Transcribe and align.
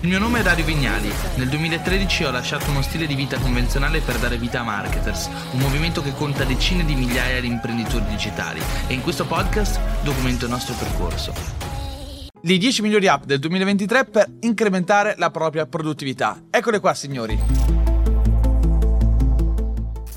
Il 0.00 0.08
mio 0.08 0.18
nome 0.18 0.40
è 0.40 0.42
Dario 0.42 0.64
Vignali. 0.64 1.10
Nel 1.36 1.48
2013 1.48 2.24
ho 2.24 2.30
lasciato 2.30 2.70
uno 2.70 2.82
stile 2.82 3.06
di 3.06 3.14
vita 3.14 3.38
convenzionale 3.38 4.00
per 4.00 4.18
dare 4.18 4.36
vita 4.36 4.60
a 4.60 4.62
Marketers, 4.62 5.30
un 5.52 5.58
movimento 5.58 6.02
che 6.02 6.12
conta 6.12 6.44
decine 6.44 6.84
di 6.84 6.94
migliaia 6.94 7.40
di 7.40 7.46
imprenditori 7.46 8.04
digitali 8.04 8.60
e 8.88 8.92
in 8.92 9.00
questo 9.00 9.24
podcast 9.24 9.80
documento 10.02 10.44
il 10.44 10.50
nostro 10.50 10.74
percorso. 10.74 11.32
Le 12.42 12.58
10 12.58 12.82
migliori 12.82 13.08
app 13.08 13.24
del 13.24 13.38
2023 13.38 14.04
per 14.04 14.30
incrementare 14.40 15.14
la 15.16 15.30
propria 15.30 15.66
produttività. 15.66 16.42
Eccole 16.50 16.78
qua 16.78 16.92
signori. 16.92 17.75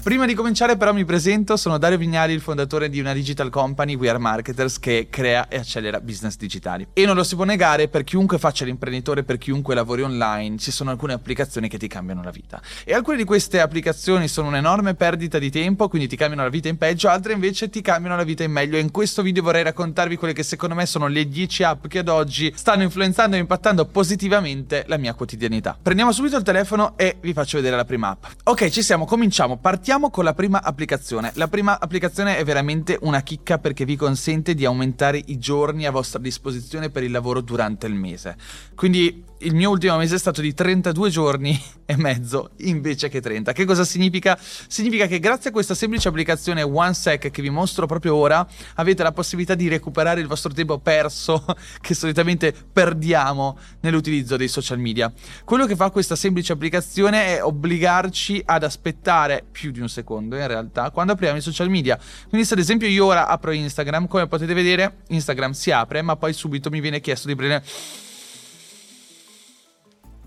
Prima 0.02 0.25
di 0.25 0.34
cominciare 0.34 0.77
però 0.77 0.93
mi 0.93 1.04
presento, 1.04 1.57
sono 1.57 1.77
Dario 1.77 1.97
Vignali, 1.97 2.31
il 2.31 2.39
fondatore 2.39 2.89
di 2.89 3.02
una 3.02 3.11
digital 3.11 3.49
company, 3.49 3.95
We 3.95 4.07
Are 4.07 4.18
Marketers, 4.18 4.79
che 4.79 5.07
crea 5.09 5.49
e 5.49 5.57
accelera 5.57 5.99
business 5.99 6.38
digitali. 6.38 6.88
E 6.93 7.05
non 7.05 7.18
lo 7.18 7.23
si 7.23 7.36
può 7.36 7.43
negare, 7.43 7.89
per 7.89 8.05
chiunque 8.05 8.39
faccia 8.39 8.63
l'imprenditore, 8.63 9.23
per 9.23 9.38
chiunque 9.38 9.75
lavori 9.75 10.02
online, 10.02 10.57
ci 10.57 10.71
sono 10.71 10.90
alcune 10.90 11.13
applicazioni 11.13 11.67
che 11.67 11.77
ti 11.77 11.90
cambiano 11.90 12.23
la 12.23 12.31
vita. 12.31 12.62
E 12.85 12.93
alcune 12.93 13.17
di 13.17 13.26
queste 13.26 13.59
applicazioni 13.59 14.30
sono 14.30 14.48
un'enorme 14.48 14.95
perdita 14.95 15.38
di 15.38 15.52
tempo, 15.52 15.90
quindi 15.90 16.07
ti 16.07 16.16
cambiano 16.16 16.43
la 16.43 16.49
vita 16.49 16.70
in 16.70 16.77
peggio, 16.77 17.09
altre 17.09 17.34
invece 17.34 17.70
ti 17.70 17.81
cambiano 17.81 18.16
la 18.16 18.23
vita 18.23 18.43
in 18.43 18.52
meglio. 18.52 18.77
E 18.77 18.79
in 18.79 18.91
questo 18.91 19.21
video 19.21 19.43
vorrei 19.43 19.63
raccontarvi 19.63 20.16
quelle 20.16 20.34
che 20.34 20.43
secondo 20.43 20.76
me 20.76 20.85
sono 20.85 21.07
le 21.07 21.27
10 21.27 21.63
app 21.63 21.88
che 21.88 21.99
ad 21.99 22.07
oggi 22.07 22.52
stanno 22.55 22.84
influenzando 22.84 23.35
e 23.35 23.40
impattando 23.40 23.85
positivamente 23.85 24.85
la 24.88 24.98
mia 24.98 25.13
quotidianità. 25.13 25.77
Prendiamo 25.79 26.13
subito 26.13 26.38
il 26.38 26.43
telefono 26.43 26.93
e 26.95 27.18
vi 27.20 27.34
faccio 27.34 27.57
vedere 27.57 27.76
la 27.76 27.85
prima 27.85 28.09
app. 28.09 28.23
Ok, 28.45 28.70
ci 28.70 28.81
siamo, 28.81 29.05
cominciamo. 29.05 29.57
Partiamo 29.57 29.88
Iniziamo 29.89 30.13
con 30.13 30.23
la 30.23 30.35
prima 30.35 30.61
applicazione. 30.61 31.31
La 31.34 31.48
prima 31.48 31.79
applicazione 31.79 32.38
è 32.38 32.43
veramente 32.43 32.99
una 33.02 33.21
chicca 33.21 33.57
perché 33.57 33.85
vi 33.85 33.95
consente 33.95 34.53
di 34.53 34.63
aumentare 34.63 35.20
i 35.25 35.39
giorni 35.39 35.88
a 35.88 35.91
vostra 35.91 36.20
disposizione 36.20 36.91
per 36.91 37.02
il 37.02 37.09
lavoro 37.09 37.41
durante 37.41 37.88
il 37.88 37.95
mese. 37.95 38.38
Quindi 38.75 39.23
il 39.39 39.55
mio 39.55 39.70
ultimo 39.70 39.95
mese 39.98 40.16
è 40.16 40.20
stato 40.20 40.41
di 40.41 40.53
32 40.53 41.09
giorni 41.09 41.59
e 41.85 41.95
mezzo 41.95 42.52
invece 42.57 43.07
che 43.07 43.21
30. 43.21 43.54
Che 43.54 43.65
cosa 43.65 43.85
significa? 43.85 44.37
Significa 44.40 45.05
che 45.05 45.20
grazie 45.20 45.49
a 45.49 45.54
questa 45.54 45.76
semplice 45.76 46.09
applicazione 46.09 46.62
OneSec 46.62 47.31
che 47.31 47.41
vi 47.41 47.49
mostro 47.49 47.85
proprio 47.85 48.15
ora, 48.15 48.46
avete 48.76 49.01
la 49.04 49.12
possibilità 49.12 49.55
di 49.55 49.68
recuperare 49.68 50.20
il 50.20 50.27
vostro 50.27 50.51
tempo 50.51 50.79
perso 50.79 51.46
che 51.79 51.93
solitamente 51.93 52.54
perdiamo 52.54 53.57
nell'utilizzo 53.81 54.35
dei 54.35 54.48
social 54.48 54.79
media. 54.79 55.12
Quello 55.46 55.65
che 55.65 55.76
fa 55.76 55.90
questa 55.90 56.15
semplice 56.15 56.53
applicazione 56.53 57.37
è 57.37 57.43
obbligarci 57.43 58.41
ad 58.46 58.63
aspettare 58.63 59.46
più 59.49 59.71
di 59.71 59.79
un 59.79 59.90
secondo 59.90 60.35
in 60.35 60.48
realtà 60.48 60.91
quando 60.91 61.13
apriamo 61.13 61.37
i 61.37 61.41
social 61.41 61.70
media. 61.70 61.98
Quindi 62.27 62.46
se 62.46 62.55
ad 62.55 62.59
esempio 62.59 62.87
io 62.87 63.05
ora 63.05 63.27
apro 63.27 63.51
Instagram, 63.51 64.07
come 64.07 64.28
potete 64.28 64.53
vedere, 64.53 64.97
Instagram 65.07 65.51
si 65.51 65.72
apre, 65.72 66.01
ma 66.01 66.18
poi 66.18 66.34
subito 66.34 66.69
mi 66.69 66.81
viene 66.81 67.00
chiesto 67.00 67.28
di 67.28 67.35
prendere 67.35 67.63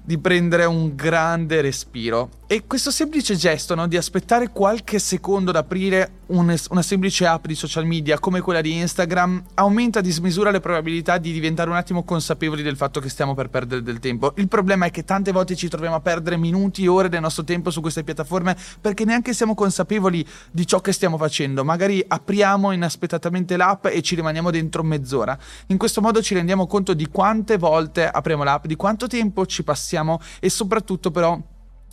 di 0.04 0.18
prendere 0.18 0.64
un 0.64 0.94
grande 0.94 1.60
respiro. 1.60 2.28
E 2.52 2.64
questo 2.66 2.90
semplice 2.90 3.34
gesto 3.34 3.74
no, 3.74 3.88
di 3.88 3.96
aspettare 3.96 4.50
qualche 4.50 4.98
secondo 4.98 5.48
ad 5.48 5.56
aprire 5.56 6.20
un, 6.26 6.54
una 6.68 6.82
semplice 6.82 7.24
app 7.24 7.46
di 7.46 7.54
social 7.54 7.86
media 7.86 8.18
come 8.18 8.42
quella 8.42 8.60
di 8.60 8.76
Instagram 8.76 9.42
aumenta 9.54 10.00
a 10.00 10.02
dismisura 10.02 10.50
le 10.50 10.60
probabilità 10.60 11.16
di 11.16 11.32
diventare 11.32 11.70
un 11.70 11.76
attimo 11.76 12.02
consapevoli 12.02 12.62
del 12.62 12.76
fatto 12.76 13.00
che 13.00 13.08
stiamo 13.08 13.32
per 13.32 13.48
perdere 13.48 13.80
del 13.80 14.00
tempo. 14.00 14.34
Il 14.36 14.48
problema 14.48 14.84
è 14.84 14.90
che 14.90 15.02
tante 15.02 15.32
volte 15.32 15.56
ci 15.56 15.68
troviamo 15.68 15.94
a 15.94 16.00
perdere 16.00 16.36
minuti 16.36 16.86
ore 16.86 17.08
del 17.08 17.22
nostro 17.22 17.42
tempo 17.42 17.70
su 17.70 17.80
queste 17.80 18.04
piattaforme 18.04 18.54
perché 18.78 19.06
neanche 19.06 19.32
siamo 19.32 19.54
consapevoli 19.54 20.22
di 20.50 20.66
ciò 20.66 20.82
che 20.82 20.92
stiamo 20.92 21.16
facendo. 21.16 21.64
Magari 21.64 22.04
apriamo 22.06 22.72
inaspettatamente 22.72 23.56
l'app 23.56 23.86
e 23.86 24.02
ci 24.02 24.14
rimaniamo 24.14 24.50
dentro 24.50 24.82
mezz'ora. 24.82 25.38
In 25.68 25.78
questo 25.78 26.02
modo 26.02 26.20
ci 26.20 26.34
rendiamo 26.34 26.66
conto 26.66 26.92
di 26.92 27.06
quante 27.06 27.56
volte 27.56 28.06
apriamo 28.06 28.44
l'app, 28.44 28.66
di 28.66 28.76
quanto 28.76 29.06
tempo 29.06 29.46
ci 29.46 29.64
passiamo 29.64 30.20
e 30.38 30.50
soprattutto 30.50 31.10
però 31.10 31.40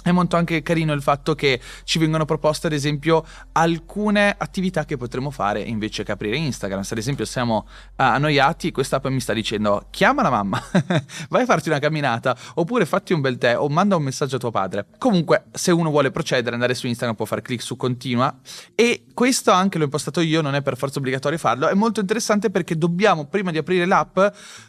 è 0.10 0.14
molto 0.14 0.36
anche 0.36 0.62
carino 0.62 0.94
il 0.94 1.02
fatto 1.02 1.36
che 1.36 1.60
ci 1.84 2.00
vengono 2.00 2.26
proposte, 2.26 2.68
ad 2.68 2.74
esempio, 2.74 3.26
alcune 3.54 4.36
attività 4.38 4.86
che 4.86 4.98
potremmo 4.98 5.32
fare 5.32 5.62
invece 5.62 6.04
che 6.04 6.12
aprire 6.12 6.38
Instagram. 6.38 6.82
Se 6.82 6.94
ad 6.94 7.00
esempio 7.00 7.26
siamo 7.26 7.68
annoiati, 7.96 8.72
quest'app 8.72 9.08
mi 9.08 9.20
sta 9.20 9.34
dicendo 9.34 9.88
chiama 9.90 10.22
la 10.22 10.30
mamma, 10.30 10.62
vai 11.30 11.44
a 11.44 11.46
farti 11.46 11.70
una 11.70 11.80
camminata, 11.80 12.36
oppure 12.56 12.86
fatti 12.86 13.14
un 13.14 13.22
bel 13.22 13.38
tè 13.38 13.58
o 13.58 13.70
manda 13.70 13.96
un 13.96 14.04
messaggio 14.04 14.36
a 14.38 14.40
tuo 14.40 14.52
padre. 14.52 14.86
Comunque, 14.98 15.46
se 15.52 15.72
uno 15.72 15.90
vuole 15.90 16.12
procedere, 16.12 16.54
andare 16.54 16.74
su 16.74 16.88
Instagram 16.88 17.16
può 17.16 17.26
fare 17.26 17.42
clic 17.42 17.62
su 17.62 17.76
continua 17.76 18.38
e 18.76 19.06
questo 19.14 19.52
anche 19.52 19.78
l'ho 19.78 19.84
impostato 19.86 20.22
io, 20.22 20.42
non 20.42 20.56
è 20.56 20.62
per 20.62 20.78
forza 20.78 21.00
obbligatorio 21.00 21.38
farlo. 21.38 21.68
È 21.68 21.74
molto 21.74 22.00
interessante 22.00 22.50
perché 22.50 22.78
dobbiamo, 22.78 23.26
prima 23.26 23.52
di 23.52 23.58
aprire 23.58 23.86
l'app, 23.86 24.20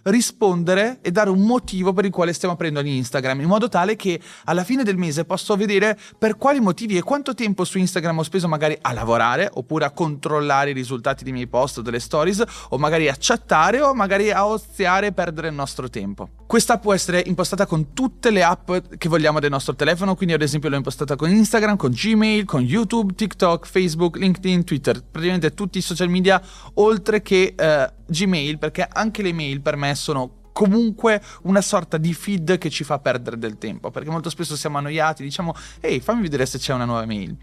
rispondere 0.05 0.99
e 1.03 1.11
dare 1.11 1.31
un 1.31 1.41
motivo 1.41 1.93
per 1.93 2.05
il 2.05 2.11
quale 2.11 2.33
stiamo 2.33 2.55
aprendo 2.55 2.81
Instagram, 2.81 3.41
in 3.41 3.47
modo 3.47 3.69
tale 3.69 3.97
che 3.97 4.21
alla 4.45 4.65
fine 4.65 4.83
del 4.83 4.97
mese 4.97 5.25
posso 5.31 5.55
vedere 5.55 5.97
per 6.19 6.37
quali 6.37 6.59
motivi 6.59 6.97
e 6.97 7.03
quanto 7.03 7.35
tempo 7.35 7.63
su 7.63 7.79
Instagram 7.79 8.19
ho 8.19 8.23
speso 8.25 8.49
magari 8.49 8.77
a 8.81 8.93
lavorare 8.93 9.49
oppure 9.53 9.85
a 9.85 9.93
controllare 9.93 10.71
i 10.71 10.73
risultati 10.73 11.23
dei 11.23 11.33
miei 11.33 11.47
post 11.47 11.79
o 11.79 11.83
delle 11.83 12.01
stories 12.01 12.43
o 12.71 12.79
magari 12.79 13.09
a 13.09 13.15
chattare 13.17 13.81
o 13.81 13.95
magari 13.95 14.33
a 14.33 14.45
oziare 14.45 15.07
e 15.07 15.13
perdere 15.13 15.47
il 15.47 15.55
nostro 15.55 15.89
tempo. 15.89 16.31
Questa 16.49 16.79
può 16.79 16.93
essere 16.93 17.23
impostata 17.25 17.65
con 17.65 17.93
tutte 17.93 18.31
le 18.31 18.43
app 18.43 18.73
che 18.99 19.09
vogliamo 19.09 19.39
del 19.39 19.51
nostro 19.51 19.77
telefono, 19.77 20.17
quindi 20.17 20.35
ad 20.35 20.43
esempio 20.43 20.69
l'ho 20.69 20.75
impostata 20.75 21.15
con 21.15 21.31
Instagram, 21.31 21.77
con 21.77 21.93
Gmail, 21.93 22.45
con 22.45 22.63
YouTube, 22.63 23.15
TikTok, 23.15 23.69
Facebook, 23.69 24.17
LinkedIn, 24.17 24.65
Twitter, 24.65 25.01
praticamente 25.01 25.55
tutti 25.55 25.79
i 25.79 25.81
social 25.81 26.09
media 26.09 26.43
oltre 26.75 27.23
che 27.23 27.55
eh, 27.57 27.93
Gmail 28.05 28.59
perché 28.59 28.85
anche 28.91 29.23
le 29.23 29.33
mail 29.33 29.61
per 29.61 29.77
me 29.77 29.95
sono 29.95 30.40
comunque 30.53 31.23
una 31.43 31.61
sorta 31.61 31.97
di 31.97 32.13
feed 32.13 32.59
che 32.59 32.71
ci 32.71 32.85
fa 32.85 32.99
perdere 32.99 33.39
del 33.39 33.59
tempo, 33.59 33.91
perché 33.91 34.11
molto 34.11 34.31
spesso 34.31 34.57
siamo 34.57 34.79
annoiati, 34.79 35.23
diciamo 35.23 35.55
ehi 35.81 36.01
fammi 36.01 36.23
vedere 36.23 36.47
se 36.47 36.59
c'è 36.59 36.73
una 36.73 36.85
nuova 36.85 37.07
mail. 37.07 37.37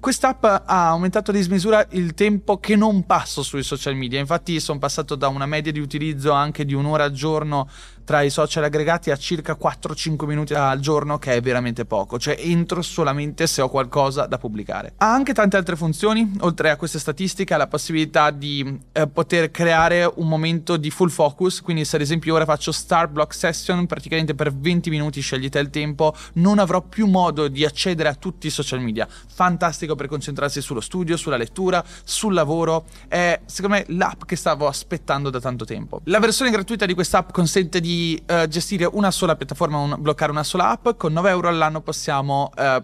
Quest'app 0.00 0.44
ha 0.44 0.88
aumentato 0.88 1.30
a 1.30 1.34
dismisura 1.34 1.86
il 1.90 2.14
tempo 2.14 2.58
che 2.58 2.76
non 2.76 3.04
passo 3.06 3.42
sui 3.42 3.62
social 3.62 3.94
media, 3.94 4.18
infatti 4.18 4.60
sono 4.60 4.78
passato 4.78 5.14
da 5.14 5.28
una 5.28 5.46
media 5.46 5.72
di 5.72 5.80
utilizzo 5.80 6.32
anche 6.32 6.64
di 6.64 6.74
un'ora 6.74 7.04
al 7.04 7.12
giorno 7.12 7.68
tra 8.04 8.22
i 8.22 8.30
social 8.30 8.64
aggregati 8.64 9.10
a 9.10 9.16
circa 9.16 9.56
4-5 9.60 10.26
minuti 10.26 10.54
al 10.54 10.78
giorno, 10.80 11.18
che 11.18 11.34
è 11.34 11.40
veramente 11.40 11.84
poco, 11.84 12.18
cioè 12.18 12.36
entro 12.38 12.82
solamente 12.82 13.46
se 13.46 13.62
ho 13.62 13.68
qualcosa 13.68 14.26
da 14.26 14.38
pubblicare. 14.38 14.92
Ha 14.98 15.12
anche 15.12 15.32
tante 15.32 15.56
altre 15.56 15.76
funzioni, 15.76 16.32
oltre 16.40 16.70
a 16.70 16.76
queste 16.76 16.98
statistiche, 16.98 17.54
ha 17.54 17.56
la 17.56 17.66
possibilità 17.66 18.30
di 18.30 18.78
eh, 18.92 19.06
poter 19.08 19.50
creare 19.50 20.10
un 20.16 20.28
momento 20.28 20.76
di 20.76 20.90
full 20.90 21.08
focus, 21.08 21.62
quindi 21.62 21.84
se 21.84 21.96
ad 21.96 22.02
esempio 22.02 22.34
ora 22.34 22.44
faccio 22.44 22.72
start 22.72 23.10
block 23.10 23.34
session, 23.34 23.86
praticamente 23.86 24.34
per 24.34 24.54
20 24.54 24.90
minuti 24.90 25.20
scegliete 25.20 25.58
il 25.58 25.70
tempo, 25.70 26.14
non 26.34 26.58
avrò 26.58 26.82
più 26.82 27.06
modo 27.06 27.48
di 27.48 27.64
accedere 27.64 28.08
a 28.08 28.14
tutti 28.14 28.48
i 28.48 28.50
social 28.50 28.80
media. 28.80 29.08
Fantastico 29.08 29.94
per 29.94 30.08
concentrarsi 30.08 30.60
sullo 30.60 30.80
studio, 30.80 31.16
sulla 31.16 31.36
lettura, 31.36 31.82
sul 32.04 32.34
lavoro, 32.34 32.84
è 33.08 33.40
secondo 33.46 33.76
me 33.76 33.84
l'app 33.88 34.24
che 34.24 34.36
stavo 34.36 34.66
aspettando 34.66 35.30
da 35.30 35.40
tanto 35.40 35.64
tempo. 35.64 36.00
La 36.04 36.18
versione 36.18 36.50
gratuita 36.50 36.86
di 36.86 36.94
quest'app 36.94 37.30
consente 37.32 37.80
di 37.80 37.93
uh, 38.26 38.46
gestire 38.46 38.84
una 38.84 39.10
sola 39.10 39.36
piattaforma, 39.36 39.78
un, 39.78 39.96
bloccare 39.98 40.30
una 40.30 40.44
sola 40.44 40.70
app, 40.70 40.90
con 40.96 41.12
9 41.12 41.30
euro 41.30 41.48
all'anno 41.48 41.80
possiamo 41.80 42.50
uh, 42.56 42.82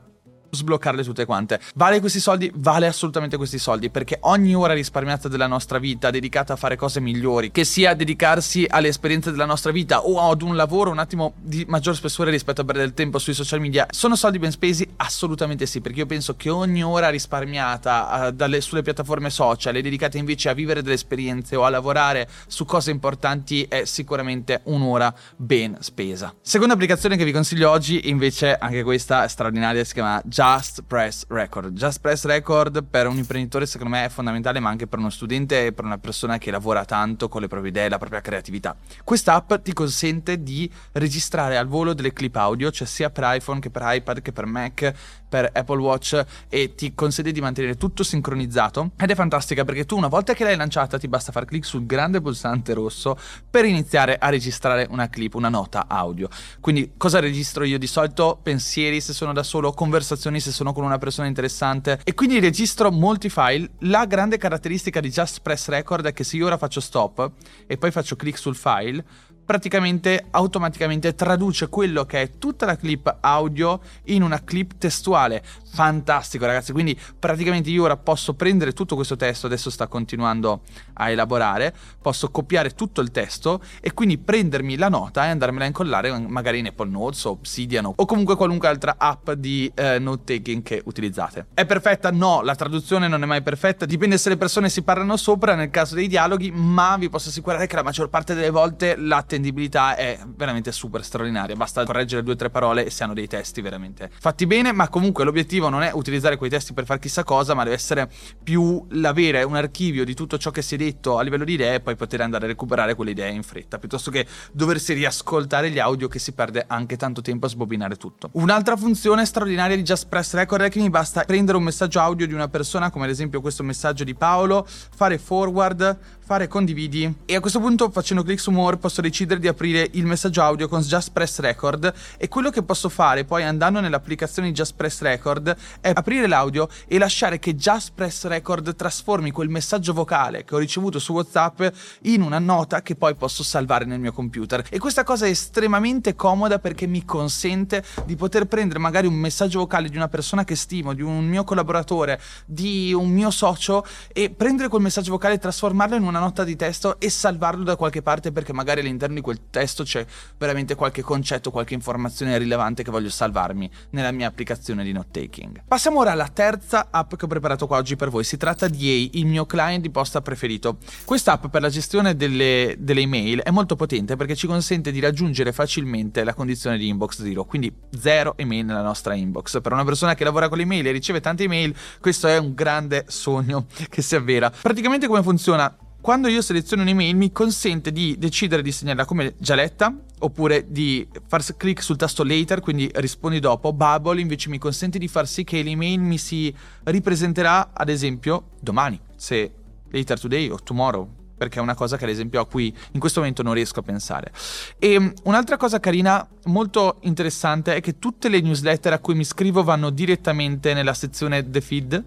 sbloccarle 0.51 1.03
tutte 1.05 1.25
quante. 1.25 1.61
Vale 1.75 2.01
questi 2.01 2.21
soldi? 2.21 2.51
Vale 2.55 2.87
assolutamente 2.87 3.37
questi 3.37 3.59
soldi 3.59 3.91
perché 3.91 4.19
ogni 4.23 4.55
ora 4.55 4.73
risparmiata 4.73 5.29
della 5.29 5.47
nostra 5.47 5.79
vita 5.79 6.11
dedicata 6.11 6.55
a 6.55 6.57
fare 6.57 6.77
cose 6.77 7.01
migliori, 7.01 7.51
che 7.51 7.65
sia 7.65 7.95
dedicarsi 7.95 8.67
alle 8.69 8.89
esperienze 8.89 9.31
della 9.31 9.45
nostra 9.45 9.73
vita 9.73 10.05
o 10.05 10.29
ad 10.31 10.43
un 10.43 10.57
lavoro 10.57 10.91
un 10.91 10.99
attimo 10.99 11.35
di 11.37 11.65
maggior 11.69 11.95
spessore 11.95 12.31
rispetto 12.31 12.63
a 12.63 12.65
perdere 12.65 12.87
del 12.87 12.95
tempo 12.95 13.19
sui 13.19 13.35
social 13.35 13.61
media, 13.61 13.87
sono 13.91 14.17
soldi 14.17 14.39
ben 14.39 14.51
spesi? 14.51 14.89
Assolutamente 14.97 15.67
sì, 15.67 15.81
perché 15.81 16.01
io 16.01 16.07
penso 16.07 16.35
che 16.37 16.51
ogni 16.51 16.83
ora 16.83 17.09
risparmiata 17.11 18.29
uh, 18.29 18.31
dalle, 18.33 18.61
sulle 18.61 18.83
piattaforme 18.83 19.31
social 19.31 19.77
e 19.77 19.83
dedicata 19.83 20.19
invece 20.19 20.49
a 20.49 20.55
vivere 20.55 20.83
delle 20.83 20.95
esperienze 20.95 21.57
o 21.57 21.65
a 21.65 21.71
lavorare 21.71 22.29
su 22.47 22.65
cose 22.65 22.91
importanti 22.91 23.65
è 23.65 23.85
sicuramente 23.85 24.61
un'ora 24.65 25.15
ben 25.37 25.77
spesa. 25.81 26.35
Seconda 26.41 26.75
applicazione 26.75 27.17
che 27.17 27.25
vi 27.25 27.33
consiglio 27.33 27.71
oggi 27.71 28.09
invece, 28.09 28.57
anche 28.57 28.83
questa 28.83 29.25
è 29.25 29.29
straordinaria, 29.29 29.85
si 29.85 29.95
chiama 29.95 30.21
Just 30.25 30.39
Press 30.87 31.27
Record. 31.29 31.75
Just 31.75 32.01
Press 32.01 32.25
Record 32.25 32.85
per 32.85 33.07
un 33.07 33.19
imprenditore 33.19 33.67
secondo 33.67 33.95
me 33.95 34.07
è 34.07 34.09
fondamentale, 34.09 34.59
ma 34.59 34.71
anche 34.71 34.87
per 34.87 34.99
uno 34.99 35.11
studente 35.11 35.67
e 35.67 35.73
per 35.73 35.85
una 35.85 35.99
persona 35.99 36.39
che 36.39 36.51
lavora 36.51 36.87
tanto 36.87 37.29
con 37.29 37.43
le 37.43 37.47
proprie 37.47 37.69
idee 37.69 37.85
e 37.85 37.89
la 37.91 37.99
propria 37.99 38.23
creatività. 38.23 38.75
Questa 39.05 39.35
app 39.35 39.57
ti 39.57 39.75
consente 39.75 40.43
di 40.43 40.71
registrare 40.93 41.59
al 41.59 41.67
volo 41.67 41.93
delle 41.93 42.15
clip 42.15 42.35
audio, 42.37 42.71
cioè 42.71 42.87
sia 42.87 43.11
per 43.11 43.25
iPhone 43.37 43.61
che 43.61 43.69
per 43.69 43.83
iPad 43.85 44.23
che 44.23 44.33
per 44.33 44.47
Mac, 44.47 44.95
per 45.29 45.51
Apple 45.53 45.79
Watch 45.79 46.25
e 46.49 46.75
ti 46.75 46.95
consente 46.95 47.33
di 47.33 47.41
mantenere 47.43 47.77
tutto 47.77 48.03
sincronizzato 48.03 48.93
ed 48.99 49.11
è 49.11 49.15
fantastica 49.15 49.65
perché 49.65 49.85
tu 49.85 49.97
una 49.97 50.09
volta 50.09 50.33
che 50.33 50.45
l'hai 50.45 50.57
lanciata 50.57 50.99
ti 50.99 51.07
basta 51.07 51.33
far 51.33 51.45
clic 51.45 51.67
sul 51.67 51.85
grande 51.85 52.23
pulsante 52.23 52.73
rosso 52.73 53.17
per 53.49 53.67
iniziare 53.67 54.17
a 54.19 54.31
registrare 54.31 54.87
una 54.89 55.11
clip, 55.11 55.35
una 55.35 55.51
nota 55.51 55.85
audio. 55.87 56.31
Quindi 56.61 56.95
cosa 56.97 57.21
registro 57.21 57.65
io 57.65 57.79
di 57.79 57.87
solito? 57.87 58.41
Pensieri 58.43 59.03
se 59.03 59.13
sono 59.13 59.35
da 59.35 59.43
solo, 59.43 59.73
conversazioni 59.73 60.30
conversazioni 60.31 60.41
se 60.41 60.53
sono 60.53 60.73
con 60.73 60.85
una 60.85 60.99
persona 60.99 61.27
interessante 61.27 62.01
e 62.05 62.15
quindi 62.15 62.39
registro 62.39 62.91
molti 62.91 63.29
file. 63.29 63.71
La 63.81 64.07
grande 64.07 64.39
caratteristica 64.39 65.01
di 65.01 65.11
Just 65.11 65.41
Press 65.43 65.69
Record 65.69 66.07
è 66.07 66.13
che 66.13 66.25
se 66.25 66.37
io 66.37 66.47
ora 66.47 66.57
faccio 66.57 66.81
stop 66.81 67.33
e 67.67 67.77
poi 67.77 67.91
faccio 67.91 68.17
clic 68.17 68.39
sul 68.39 68.55
file, 68.55 69.05
praticamente 69.51 70.27
automaticamente 70.31 71.17
traduce 71.17 71.69
quello 71.69 72.05
che 72.05 72.23
è 72.23 72.31
tutta 72.39 72.67
la 72.67 72.77
clip 72.77 73.17
audio 73.19 73.81
in 74.05 74.23
una 74.23 74.45
clip 74.45 74.75
testuale. 74.79 75.43
Fantastico 75.73 76.47
ragazzi, 76.47 76.71
quindi 76.71 76.97
praticamente 77.19 77.69
io 77.69 77.83
ora 77.83 77.97
posso 77.97 78.35
prendere 78.35 78.73
tutto 78.73 78.95
questo 78.95 79.17
testo, 79.17 79.47
adesso 79.47 79.69
sta 79.69 79.89
continuando 79.89 80.61
a 80.95 81.11
elaborare, 81.11 81.75
posso 82.01 82.31
copiare 82.31 82.71
tutto 82.77 83.01
il 83.01 83.11
testo 83.11 83.61
e 83.81 83.93
quindi 83.93 84.19
prendermi 84.19 84.77
la 84.77 84.89
nota 84.89 85.27
e 85.27 85.31
andarmela 85.31 85.65
a 85.65 85.67
incollare 85.67 86.17
magari 86.17 86.61
in 86.61 86.67
Apple 86.69 86.89
Notes 86.89 87.25
o 87.25 87.31
Obsidian 87.31 87.87
o 87.87 88.05
comunque 88.07 88.37
qualunque 88.37 88.69
altra 88.69 88.95
app 88.99 89.33
di 89.33 89.69
eh, 89.75 89.99
note 89.99 90.37
taking 90.37 90.63
che 90.63 90.81
utilizzate. 90.85 91.47
È 91.55 91.67
perfetta? 91.67 92.13
No, 92.13 92.43
la 92.43 92.55
traduzione 92.55 93.09
non 93.09 93.21
è 93.25 93.27
mai 93.27 93.43
perfetta, 93.43 93.85
dipende 93.85 94.17
se 94.17 94.29
le 94.29 94.37
persone 94.37 94.69
si 94.69 94.83
parlano 94.83 95.17
sopra 95.17 95.57
nel 95.57 95.71
caso 95.71 95.97
dei 95.97 96.07
dialoghi, 96.07 96.53
ma 96.53 96.97
vi 96.97 97.09
posso 97.09 97.31
assicurare 97.31 97.67
che 97.67 97.75
la 97.75 97.83
maggior 97.83 98.09
parte 98.09 98.35
delle 98.35 98.51
volte 98.51 98.95
l'attendibilità 99.41 99.97
è 99.97 100.19
veramente 100.37 100.71
super 100.71 101.03
straordinaria, 101.03 101.57
basta 101.57 101.85
correggere 101.85 102.23
due 102.23 102.35
o 102.35 102.37
tre 102.37 102.51
parole 102.51 102.85
e 102.85 102.91
si 102.91 103.03
hanno 103.03 103.15
dei 103.15 103.27
testi 103.27 103.61
veramente 103.61 104.11
fatti 104.19 104.47
bene, 104.47 104.73
ma 104.73 104.89
comunque 104.89 105.25
l'obiettivo 105.25 105.69
non 105.69 105.83
è 105.83 105.91
utilizzare 105.93 106.37
quei 106.37 106.51
testi 106.51 106.73
per 106.73 106.85
fare 106.85 107.01
chissà 107.01 107.25
cosa, 107.25 107.55
ma 107.55 107.65
deve 107.65 107.75
essere 107.75 108.09
più 108.43 108.85
l'avere 108.91 109.43
un 109.43 109.57
archivio 109.57 110.05
di 110.05 110.15
tutto 110.15 110.39
ciò 110.39 110.51
che 110.51 110.63
si 110.63 110.75
è 110.75 110.79
detto 110.79 111.19
a 111.19 111.23
livello 111.23 111.45
di 111.45 111.55
idee 111.55 111.77
e 111.77 111.81
poi 111.81 111.97
poter 111.97 112.21
andare 112.21 112.45
a 112.45 112.49
recuperare 112.49 112.95
quelle 112.95 113.13
idee 113.13 113.31
in 113.31 113.43
fretta, 113.43 113.79
piuttosto 113.79 114.11
che 114.11 114.27
doversi 114.53 114.93
riascoltare 114.93 115.71
gli 115.71 115.79
audio 115.79 116.09
che 116.09 116.19
si 116.19 116.33
perde 116.33 116.65
anche 116.67 116.97
tanto 116.97 117.23
tempo 117.23 117.47
a 117.47 117.49
sbobinare 117.49 117.97
tutto. 117.97 118.29
Un'altra 118.33 118.77
funzione 118.77 119.25
straordinaria 119.25 119.77
di 119.77 119.83
Just 119.83 120.09
Press 120.09 120.35
Record 120.35 120.63
è 120.63 120.71
che 120.71 120.81
mi 120.81 120.91
basta 120.91 121.25
prendere 121.25 121.57
un 121.57 121.65
messaggio 121.65 122.01
audio 122.01 122.27
di 122.27 122.35
una 122.35 122.49
persona, 122.49 122.91
come 122.91 123.05
ad 123.05 123.11
esempio 123.11 123.41
questo 123.41 123.63
messaggio 123.63 124.05
di 124.05 124.15
Paolo, 124.15 124.67
fare 124.67 125.19
forward, 125.19 125.99
fare 126.31 126.47
condividi. 126.47 127.13
E 127.25 127.35
a 127.35 127.41
questo 127.41 127.59
punto 127.59 127.91
facendo 127.91 128.23
clic 128.23 128.39
su 128.39 128.53
more 128.53 128.77
posso 128.77 129.01
decidere 129.01 129.41
di 129.41 129.49
aprire 129.49 129.89
il 129.95 130.07
messaggio 130.07 130.43
audio 130.43 130.69
con 130.69 130.81
Just 130.81 131.11
Press 131.11 131.41
Record. 131.41 131.93
E 132.19 132.29
quello 132.29 132.51
che 132.51 132.63
posso 132.63 132.89
fare 132.89 133.25
poi 133.25 133.43
andando 133.43 133.81
nell'applicazione 133.81 134.47
di 134.47 134.55
Just 134.55 134.77
Press 134.77 135.01
Record 135.01 135.57
è 135.81 135.91
aprire 135.93 136.29
l'audio 136.29 136.69
e 136.87 136.99
lasciare 136.99 137.41
che 137.41 137.57
Just 137.57 137.95
Press 137.97 138.27
Record 138.27 138.77
trasformi 138.77 139.33
quel 139.33 139.49
messaggio 139.49 139.93
vocale 139.93 140.45
che 140.45 140.55
ho 140.55 140.59
ricevuto 140.59 141.01
su 141.01 141.15
WhatsApp 141.15 141.63
in 142.03 142.23
una 142.23 142.39
nota 142.39 142.81
che 142.81 142.95
poi 142.95 143.17
posso 143.17 143.43
salvare 143.43 143.85
nel 143.85 143.99
mio 143.99 144.13
computer. 144.13 144.65
E 144.71 144.79
questa 144.79 145.03
cosa 145.03 145.27
è 145.27 145.31
estremamente 145.31 146.15
comoda 146.15 146.61
perché 146.61 146.87
mi 146.87 147.05
consente 147.05 147.83
di 148.05 148.15
poter 148.15 148.45
prendere 148.45 148.79
magari 148.79 149.09
un 149.09 149.15
messaggio 149.15 149.59
vocale 149.59 149.89
di 149.89 149.97
una 149.97 150.07
persona 150.07 150.45
che 150.45 150.55
stimo, 150.55 150.95
di 150.95 151.03
un 151.03 151.27
mio 151.27 151.43
collaboratore, 151.43 152.21
di 152.47 152.93
un 152.93 153.09
mio 153.09 153.33
socio 153.33 153.85
e 154.13 154.31
prendere 154.31 154.69
quel 154.69 154.83
messaggio 154.83 155.11
vocale 155.11 155.35
e 155.35 155.39
trasformarlo 155.39 155.97
in 155.97 156.05
una 156.05 156.19
nota 156.21 156.45
di 156.45 156.55
testo 156.55 157.01
e 157.01 157.11
salvarlo 157.11 157.65
da 157.65 157.77
qualche 157.77 158.03
parte 158.03 158.31
perché 158.31 158.53
magari 158.53 158.81
all'interno 158.81 159.17
di 159.17 159.21
quel 159.21 159.41
testo 159.51 159.83
c'è 159.83 160.07
veramente 160.39 160.75
qualche 160.75 161.03
concetto, 161.03 161.51
qualche 161.51 161.75
informazione 161.75 162.39
rilevante 162.39 162.85
che 162.85 162.91
voglio 162.91 163.11
salvarmi 163.11 163.69
nella 163.91 164.13
mia 164.13 164.29
applicazione 164.29 164.85
di 164.85 164.93
note 164.93 165.09
taking. 165.11 165.63
Passiamo 165.67 165.99
ora 165.99 166.13
alla 166.13 166.29
terza 166.29 166.89
app 166.91 167.15
che 167.15 167.25
ho 167.25 167.29
preparato 167.29 167.67
qua 167.67 167.79
oggi 167.79 167.97
per 167.97 168.11
voi. 168.11 168.25
Si 168.25 168.37
tratta 168.37 168.69
di 168.69 169.11
A, 169.13 169.19
il 169.19 169.27
mio 169.27 169.47
client 169.47 169.83
di 169.83 169.91
posta 169.91 170.21
preferito. 170.21 170.79
Questa 171.05 171.33
app 171.33 171.47
per 171.47 171.63
la 171.63 171.69
gestione 171.69 172.15
delle, 172.17 172.77
delle 172.79 173.01
email 173.01 173.41
è 173.41 173.51
molto 173.51 173.77
potente 173.77 174.17
perché 174.17 174.37
ci 174.37 174.47
consente 174.47 174.93
di 174.93 175.01
raggiungere 175.01 175.53
facilmente 175.53 176.25
la 176.25 176.35
condizione 176.35 176.79
di 176.79 176.89
inbox 176.89 177.23
zero, 177.23 177.45
quindi 177.45 177.73
zero 177.99 178.35
email 178.37 178.65
nella 178.65 178.83
nostra 178.83 179.15
inbox. 179.15 179.61
Per 179.61 179.73
una 179.73 179.85
persona 179.85 180.15
che 180.15 180.25
lavora 180.25 180.49
con 180.49 180.59
le 180.59 180.65
email 180.65 180.87
e 180.87 180.93
riceve 180.93 181.21
tante 181.21 181.45
email, 181.45 181.75
questo 182.01 182.29
è 182.29 182.39
un 182.39 182.55
grande 182.55 183.05
sogno 183.09 183.67
che 183.89 184.03
si 184.03 184.15
avvera. 184.15 184.51
Praticamente 184.51 185.07
come 185.07 185.23
funziona? 185.23 185.75
Quando 186.01 186.29
io 186.29 186.41
seleziono 186.41 186.83
un'email 186.83 187.15
mi 187.15 187.31
consente 187.31 187.93
di 187.93 188.17
decidere 188.19 188.63
di 188.63 188.73
segnarla 188.73 189.05
come 189.05 189.35
già 189.39 189.55
letta 189.55 189.95
oppure 190.21 190.67
di 190.69 191.07
far 191.27 191.45
clic 191.57 191.83
sul 191.83 191.97
tasto 191.97 192.25
later, 192.25 192.61
quindi 192.61 192.91
rispondi 192.95 193.39
dopo. 193.39 193.73
Bubble 193.73 194.21
invece 194.21 194.49
mi 194.49 194.59
consente 194.59 194.99
di 194.99 195.09
far 195.09 195.27
sì 195.27 195.45
che 195.45 195.63
l'email 195.63 196.01
mi 196.01 196.19
si 196.19 196.55
ripresenterà 196.85 197.71
ad 197.73 197.89
esempio 197.89 198.51
domani, 198.61 199.01
se 199.17 199.53
later 199.91 200.21
today 200.21 200.49
o 200.49 200.59
tomorrow, 200.63 201.09
perché 201.37 201.59
è 201.59 201.63
una 201.63 201.75
cosa 201.75 201.97
che 201.97 202.05
ad 202.05 202.11
esempio 202.11 202.41
a 202.41 202.47
cui 202.47 202.75
in 202.93 203.01
questo 203.01 203.21
momento 203.21 203.43
non 203.43 203.55
riesco 203.55 203.81
a 203.81 203.83
pensare. 203.83 204.33
E 204.79 204.97
um, 204.97 205.13
un'altra 205.25 205.57
cosa 205.57 205.81
carina, 205.81 206.27
molto 206.45 206.99
interessante, 207.03 207.75
è 207.75 207.81
che 207.81 207.99
tutte 207.99 208.29
le 208.29 208.41
newsletter 208.41 208.93
a 208.93 208.99
cui 208.99 209.15
mi 209.15 209.23
iscrivo 209.23 209.63
vanno 209.63 209.91
direttamente 209.91 210.75
nella 210.75 210.95
sezione 210.95 211.49
The 211.49 211.61
Feed 211.61 212.05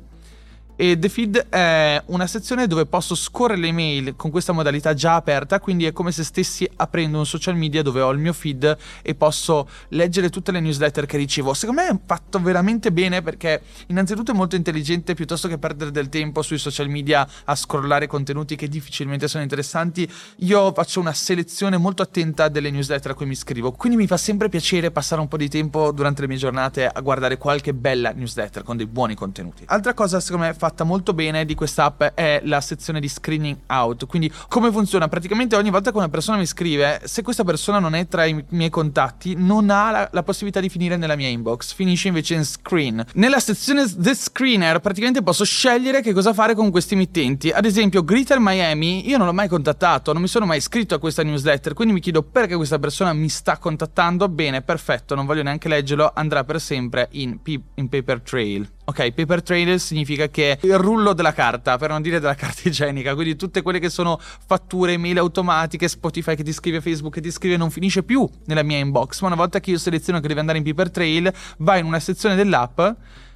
e 0.75 0.97
The 0.97 1.09
Feed 1.09 1.49
è 1.49 2.01
una 2.07 2.25
sezione 2.25 2.67
dove 2.67 2.85
posso 2.85 3.15
scorrere 3.15 3.59
le 3.59 3.71
mail 3.71 4.15
con 4.15 4.31
questa 4.31 4.53
modalità 4.53 4.93
già 4.93 5.15
aperta, 5.15 5.59
quindi 5.59 5.85
è 5.85 5.91
come 5.91 6.11
se 6.11 6.23
stessi 6.23 6.67
aprendo 6.77 7.19
un 7.19 7.25
social 7.25 7.55
media 7.55 7.81
dove 7.83 8.01
ho 8.01 8.09
il 8.11 8.17
mio 8.17 8.33
feed 8.33 8.77
e 9.01 9.15
posso 9.15 9.67
leggere 9.89 10.29
tutte 10.29 10.51
le 10.51 10.59
newsletter 10.59 11.05
che 11.05 11.17
ricevo. 11.17 11.53
Secondo 11.53 11.81
me 11.81 11.89
è 11.89 11.99
fatto 12.05 12.41
veramente 12.41 12.91
bene 12.91 13.21
perché 13.21 13.61
innanzitutto 13.87 14.31
è 14.31 14.33
molto 14.33 14.55
intelligente 14.55 15.13
piuttosto 15.13 15.47
che 15.47 15.57
perdere 15.57 15.91
del 15.91 16.09
tempo 16.09 16.41
sui 16.41 16.57
social 16.57 16.89
media 16.89 17.27
a 17.45 17.55
scrollare 17.55 18.07
contenuti 18.07 18.55
che 18.55 18.67
difficilmente 18.67 19.27
sono 19.27 19.43
interessanti. 19.43 20.09
Io 20.37 20.73
faccio 20.73 20.99
una 20.99 21.13
selezione 21.13 21.77
molto 21.77 22.01
attenta 22.01 22.49
delle 22.49 22.71
newsletter 22.71 23.11
a 23.11 23.13
cui 23.13 23.25
mi 23.25 23.33
iscrivo, 23.33 23.71
quindi 23.71 23.97
mi 23.97 24.07
fa 24.07 24.17
sempre 24.17 24.49
piacere 24.49 24.89
passare 24.89 25.21
un 25.21 25.27
po' 25.27 25.37
di 25.37 25.49
tempo 25.49 25.91
durante 25.91 26.21
le 26.21 26.27
mie 26.27 26.37
giornate 26.37 26.87
a 26.87 26.99
guardare 27.01 27.37
qualche 27.37 27.73
bella 27.73 28.11
newsletter 28.11 28.63
con 28.63 28.77
dei 28.77 28.87
buoni 28.87 29.13
contenuti. 29.13 29.63
Altra 29.67 29.93
cosa 29.93 30.19
secondo 30.19 30.45
me 30.47 30.53
fatta 30.63 30.85
molto 30.85 31.13
bene 31.13 31.43
di 31.43 31.55
quest'app 31.55 32.01
è 32.13 32.39
la 32.45 32.61
sezione 32.61 33.01
di 33.01 33.09
screening 33.09 33.57
out. 33.67 34.05
Quindi 34.05 34.31
come 34.47 34.71
funziona? 34.71 35.09
Praticamente 35.09 35.57
ogni 35.57 35.69
volta 35.69 35.91
che 35.91 35.97
una 35.97 36.07
persona 36.07 36.37
mi 36.37 36.45
scrive, 36.45 37.01
se 37.03 37.21
questa 37.21 37.43
persona 37.43 37.79
non 37.79 37.95
è 37.95 38.07
tra 38.07 38.23
i 38.23 38.45
miei 38.51 38.69
contatti, 38.69 39.35
non 39.37 39.69
ha 39.69 39.91
la, 39.91 40.09
la 40.09 40.23
possibilità 40.23 40.61
di 40.61 40.69
finire 40.69 40.95
nella 40.95 41.17
mia 41.17 41.27
inbox, 41.27 41.73
finisce 41.73 42.07
invece 42.07 42.35
in 42.35 42.45
screen. 42.45 43.03
Nella 43.15 43.41
sezione 43.41 43.83
The 43.93 44.15
Screener 44.15 44.79
praticamente 44.79 45.21
posso 45.21 45.43
scegliere 45.43 46.01
che 46.01 46.13
cosa 46.13 46.31
fare 46.31 46.55
con 46.55 46.71
questi 46.71 46.93
emittenti. 46.93 47.49
Ad 47.49 47.65
esempio 47.65 48.05
Greater 48.05 48.39
Miami, 48.39 49.09
io 49.09 49.17
non 49.17 49.27
l'ho 49.27 49.33
mai 49.33 49.49
contattato, 49.49 50.13
non 50.13 50.21
mi 50.21 50.29
sono 50.29 50.45
mai 50.45 50.59
iscritto 50.59 50.95
a 50.95 50.99
questa 50.99 51.23
newsletter, 51.23 51.73
quindi 51.73 51.93
mi 51.93 51.99
chiedo 51.99 52.23
perché 52.23 52.55
questa 52.55 52.79
persona 52.79 53.11
mi 53.11 53.27
sta 53.27 53.57
contattando. 53.57 54.29
Bene, 54.29 54.61
perfetto, 54.61 55.13
non 55.13 55.25
voglio 55.25 55.43
neanche 55.43 55.67
leggerlo, 55.67 56.09
andrà 56.15 56.45
per 56.45 56.61
sempre 56.61 57.09
in, 57.11 57.37
in 57.75 57.89
paper 57.89 58.21
trail. 58.21 58.69
Ok, 58.85 59.11
paper 59.13 59.41
trail 59.41 59.79
significa 59.79 60.27
che 60.27 60.57
il 60.61 60.77
rullo 60.77 61.13
della 61.13 61.31
carta, 61.31 61.77
per 61.77 61.89
non 61.89 62.01
dire 62.01 62.19
della 62.19 62.35
carta 62.35 62.67
igienica, 62.67 63.15
quindi 63.15 63.37
tutte 63.37 63.61
quelle 63.61 63.79
che 63.79 63.89
sono 63.89 64.19
fatture, 64.19 64.97
mail 64.97 65.19
automatiche, 65.19 65.87
Spotify 65.87 66.35
che 66.35 66.43
ti 66.43 66.51
scrive, 66.51 66.81
Facebook 66.81 67.13
che 67.13 67.21
ti 67.21 67.31
scrive, 67.31 67.55
non 67.55 67.71
finisce 67.71 68.03
più 68.03 68.29
nella 68.45 68.61
mia 68.61 68.79
inbox, 68.79 69.21
ma 69.21 69.27
una 69.27 69.37
volta 69.37 69.61
che 69.61 69.71
io 69.71 69.77
seleziono 69.77 70.19
che 70.19 70.27
deve 70.27 70.41
andare 70.41 70.57
in 70.57 70.65
paper 70.65 70.91
trail, 70.91 71.33
va 71.59 71.77
in 71.77 71.85
una 71.85 71.99
sezione 71.99 72.35
dell'app 72.35 72.81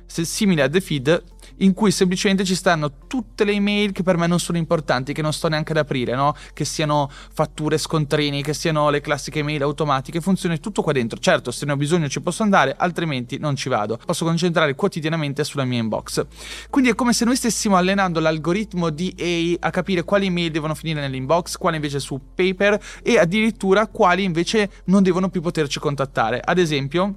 simile 0.07 0.63
a 0.63 0.69
The 0.69 0.81
Feed 0.81 1.23
in 1.57 1.73
cui 1.73 1.91
semplicemente 1.91 2.43
ci 2.43 2.55
stanno 2.55 2.91
tutte 3.07 3.43
le 3.43 3.51
email 3.51 3.91
che 3.91 4.03
per 4.03 4.17
me 4.17 4.27
non 4.27 4.39
sono 4.39 4.57
importanti, 4.57 5.13
che 5.13 5.21
non 5.21 5.33
sto 5.33 5.47
neanche 5.47 5.71
ad 5.71 5.77
aprire, 5.77 6.15
no? 6.15 6.35
Che 6.53 6.65
siano 6.65 7.09
fatture, 7.09 7.77
scontrini, 7.77 8.43
che 8.43 8.53
siano 8.53 8.89
le 8.89 9.01
classiche 9.01 9.39
email 9.39 9.63
automatiche, 9.63 10.21
funzioni 10.21 10.59
tutto 10.59 10.81
qua 10.81 10.91
dentro. 10.91 11.19
Certo, 11.19 11.51
se 11.51 11.65
ne 11.65 11.71
ho 11.71 11.75
bisogno 11.75 12.07
ci 12.09 12.21
posso 12.21 12.43
andare, 12.43 12.75
altrimenti 12.77 13.37
non 13.39 13.55
ci 13.55 13.69
vado. 13.69 13.99
Posso 14.05 14.25
concentrare 14.25 14.75
quotidianamente 14.75 15.43
sulla 15.43 15.65
mia 15.65 15.79
inbox. 15.79 16.25
Quindi 16.69 16.91
è 16.91 16.95
come 16.95 17.13
se 17.13 17.25
noi 17.25 17.35
stessimo 17.35 17.75
allenando 17.75 18.19
l'algoritmo 18.19 18.89
di 18.89 19.13
AI 19.17 19.57
a 19.59 19.69
capire 19.69 20.03
quali 20.03 20.27
email 20.27 20.51
devono 20.51 20.75
finire 20.75 21.01
nell'inbox, 21.01 21.57
quali 21.57 21.77
invece 21.77 21.99
su 21.99 22.19
paper 22.35 22.79
e 23.01 23.17
addirittura 23.17 23.87
quali 23.87 24.23
invece 24.23 24.69
non 24.85 25.03
devono 25.03 25.29
più 25.29 25.41
poterci 25.41 25.79
contattare. 25.79 26.39
Ad 26.43 26.57
esempio, 26.57 27.15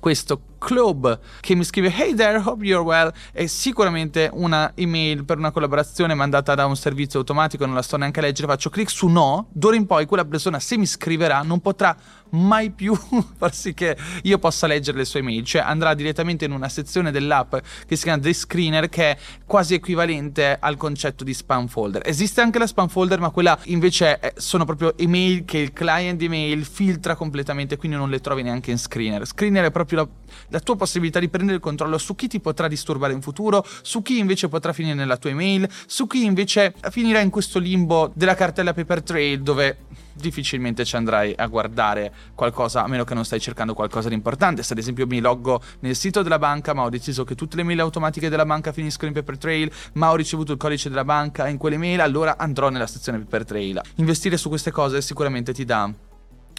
questo 0.00 0.40
club 0.58 1.18
che 1.40 1.54
mi 1.54 1.64
scrive 1.64 1.92
Hey 1.94 2.14
there, 2.14 2.38
hope 2.44 2.64
you're 2.64 2.84
well. 2.84 3.12
È 3.32 3.46
sicuramente 3.46 4.28
una 4.32 4.72
email 4.74 5.24
per 5.24 5.38
una 5.38 5.50
collaborazione 5.50 6.14
mandata 6.14 6.54
da 6.54 6.66
un 6.66 6.76
servizio 6.76 7.20
automatico 7.20 7.64
non 7.64 7.74
la 7.74 7.82
sto 7.82 7.96
neanche 7.96 8.20
a 8.20 8.22
leggere 8.22 8.48
faccio 8.48 8.70
clic 8.70 8.90
su 8.90 9.08
no 9.08 9.48
d'ora 9.50 9.76
in 9.76 9.86
poi 9.86 10.06
quella 10.06 10.24
persona 10.24 10.58
se 10.58 10.76
mi 10.76 10.86
scriverà 10.86 11.42
non 11.42 11.60
potrà 11.60 11.96
mai 12.30 12.70
più 12.70 12.94
far 13.36 13.54
sì 13.54 13.74
che 13.74 13.96
io 14.22 14.38
possa 14.38 14.66
leggere 14.66 14.98
le 14.98 15.04
sue 15.04 15.20
email. 15.20 15.44
Cioè 15.44 15.62
andrà 15.62 15.94
direttamente 15.94 16.44
in 16.44 16.52
una 16.52 16.68
sezione 16.68 17.10
dell'app 17.10 17.56
che 17.86 17.96
si 17.96 18.02
chiama 18.04 18.20
The 18.20 18.32
Screener 18.32 18.88
che 18.88 19.10
è 19.10 19.18
quasi 19.46 19.74
equivalente 19.74 20.56
al 20.60 20.76
concetto 20.76 21.24
di 21.24 21.34
spam 21.34 21.68
folder. 21.68 22.02
Esiste 22.04 22.40
anche 22.40 22.58
la 22.58 22.66
spam 22.66 22.88
folder 22.88 23.20
ma 23.20 23.30
quella 23.30 23.58
invece 23.64 24.18
è, 24.18 24.32
sono 24.36 24.64
proprio 24.64 24.96
email 24.98 25.44
che 25.44 25.58
il 25.58 25.72
client 25.72 26.20
email 26.22 26.64
filtra 26.64 27.14
completamente 27.14 27.76
quindi 27.76 27.96
non 27.96 28.10
le 28.10 28.20
trovi 28.20 28.42
neanche 28.42 28.70
in 28.70 28.78
screener. 28.78 29.26
Screener 29.26 29.66
è 29.66 29.70
proprio 29.70 29.98
la 29.98 30.08
la 30.48 30.60
tua 30.60 30.76
possibilità 30.76 31.18
di 31.18 31.28
prendere 31.28 31.56
il 31.56 31.62
controllo 31.62 31.98
su 31.98 32.14
chi 32.14 32.28
ti 32.28 32.40
potrà 32.40 32.68
disturbare 32.68 33.12
in 33.12 33.22
futuro, 33.22 33.64
su 33.82 34.02
chi 34.02 34.18
invece 34.18 34.48
potrà 34.48 34.72
finire 34.72 34.94
nella 34.94 35.16
tua 35.16 35.30
email, 35.30 35.68
su 35.86 36.06
chi 36.06 36.24
invece 36.24 36.74
finirà 36.90 37.20
in 37.20 37.30
questo 37.30 37.58
limbo 37.58 38.10
della 38.14 38.34
cartella 38.34 38.74
paper 38.74 39.02
trail 39.02 39.42
dove 39.42 39.78
difficilmente 40.18 40.84
ci 40.84 40.96
andrai 40.96 41.32
a 41.36 41.46
guardare 41.46 42.12
qualcosa 42.34 42.82
a 42.82 42.88
meno 42.88 43.04
che 43.04 43.14
non 43.14 43.24
stai 43.24 43.40
cercando 43.40 43.74
qualcosa 43.74 44.08
di 44.08 44.14
importante. 44.14 44.62
Se 44.62 44.72
ad 44.72 44.78
esempio 44.78 45.06
mi 45.06 45.20
loggo 45.20 45.60
nel 45.80 45.94
sito 45.94 46.22
della 46.22 46.38
banca 46.38 46.74
ma 46.74 46.82
ho 46.82 46.88
deciso 46.88 47.24
che 47.24 47.34
tutte 47.34 47.56
le 47.56 47.62
mail 47.62 47.80
automatiche 47.80 48.28
della 48.28 48.44
banca 48.44 48.72
finiscono 48.72 49.08
in 49.08 49.14
paper 49.14 49.38
trail, 49.38 49.70
ma 49.94 50.10
ho 50.10 50.16
ricevuto 50.16 50.52
il 50.52 50.58
codice 50.58 50.88
della 50.88 51.04
banca 51.04 51.48
in 51.48 51.56
quelle 51.56 51.78
mail, 51.78 52.00
allora 52.00 52.36
andrò 52.36 52.68
nella 52.68 52.86
sezione 52.86 53.18
paper 53.20 53.44
trail. 53.44 53.80
Investire 53.96 54.36
su 54.36 54.48
queste 54.48 54.70
cose 54.70 55.00
sicuramente 55.00 55.52
ti 55.52 55.64
dà 55.64 55.90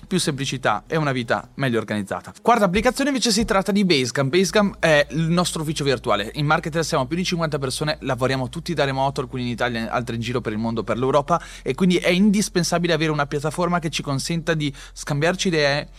più 0.07 0.19
semplicità 0.19 0.83
e 0.87 0.97
una 0.97 1.11
vita 1.11 1.49
meglio 1.55 1.79
organizzata. 1.79 2.33
Quarta 2.41 2.65
applicazione 2.65 3.09
invece 3.09 3.31
si 3.31 3.45
tratta 3.45 3.71
di 3.71 3.85
Basecamp. 3.85 4.29
Basecamp 4.29 4.79
è 4.79 5.07
il 5.11 5.29
nostro 5.29 5.61
ufficio 5.61 5.83
virtuale. 5.83 6.31
In 6.35 6.45
marketer 6.45 6.83
siamo 6.83 7.05
più 7.05 7.17
di 7.17 7.23
50 7.23 7.59
persone, 7.59 7.97
lavoriamo 8.01 8.49
tutti 8.49 8.73
da 8.73 8.85
remoto, 8.85 9.21
alcuni 9.21 9.43
in 9.43 9.49
Italia, 9.49 9.91
altri 9.91 10.15
in 10.15 10.21
giro 10.21 10.41
per 10.41 10.53
il 10.53 10.57
mondo, 10.57 10.83
per 10.83 10.97
l'Europa 10.97 11.41
e 11.61 11.75
quindi 11.75 11.97
è 11.97 12.09
indispensabile 12.09 12.93
avere 12.93 13.11
una 13.11 13.25
piattaforma 13.25 13.79
che 13.79 13.89
ci 13.89 14.01
consenta 14.01 14.53
di 14.53 14.73
scambiarci 14.93 15.47
idee 15.47 15.89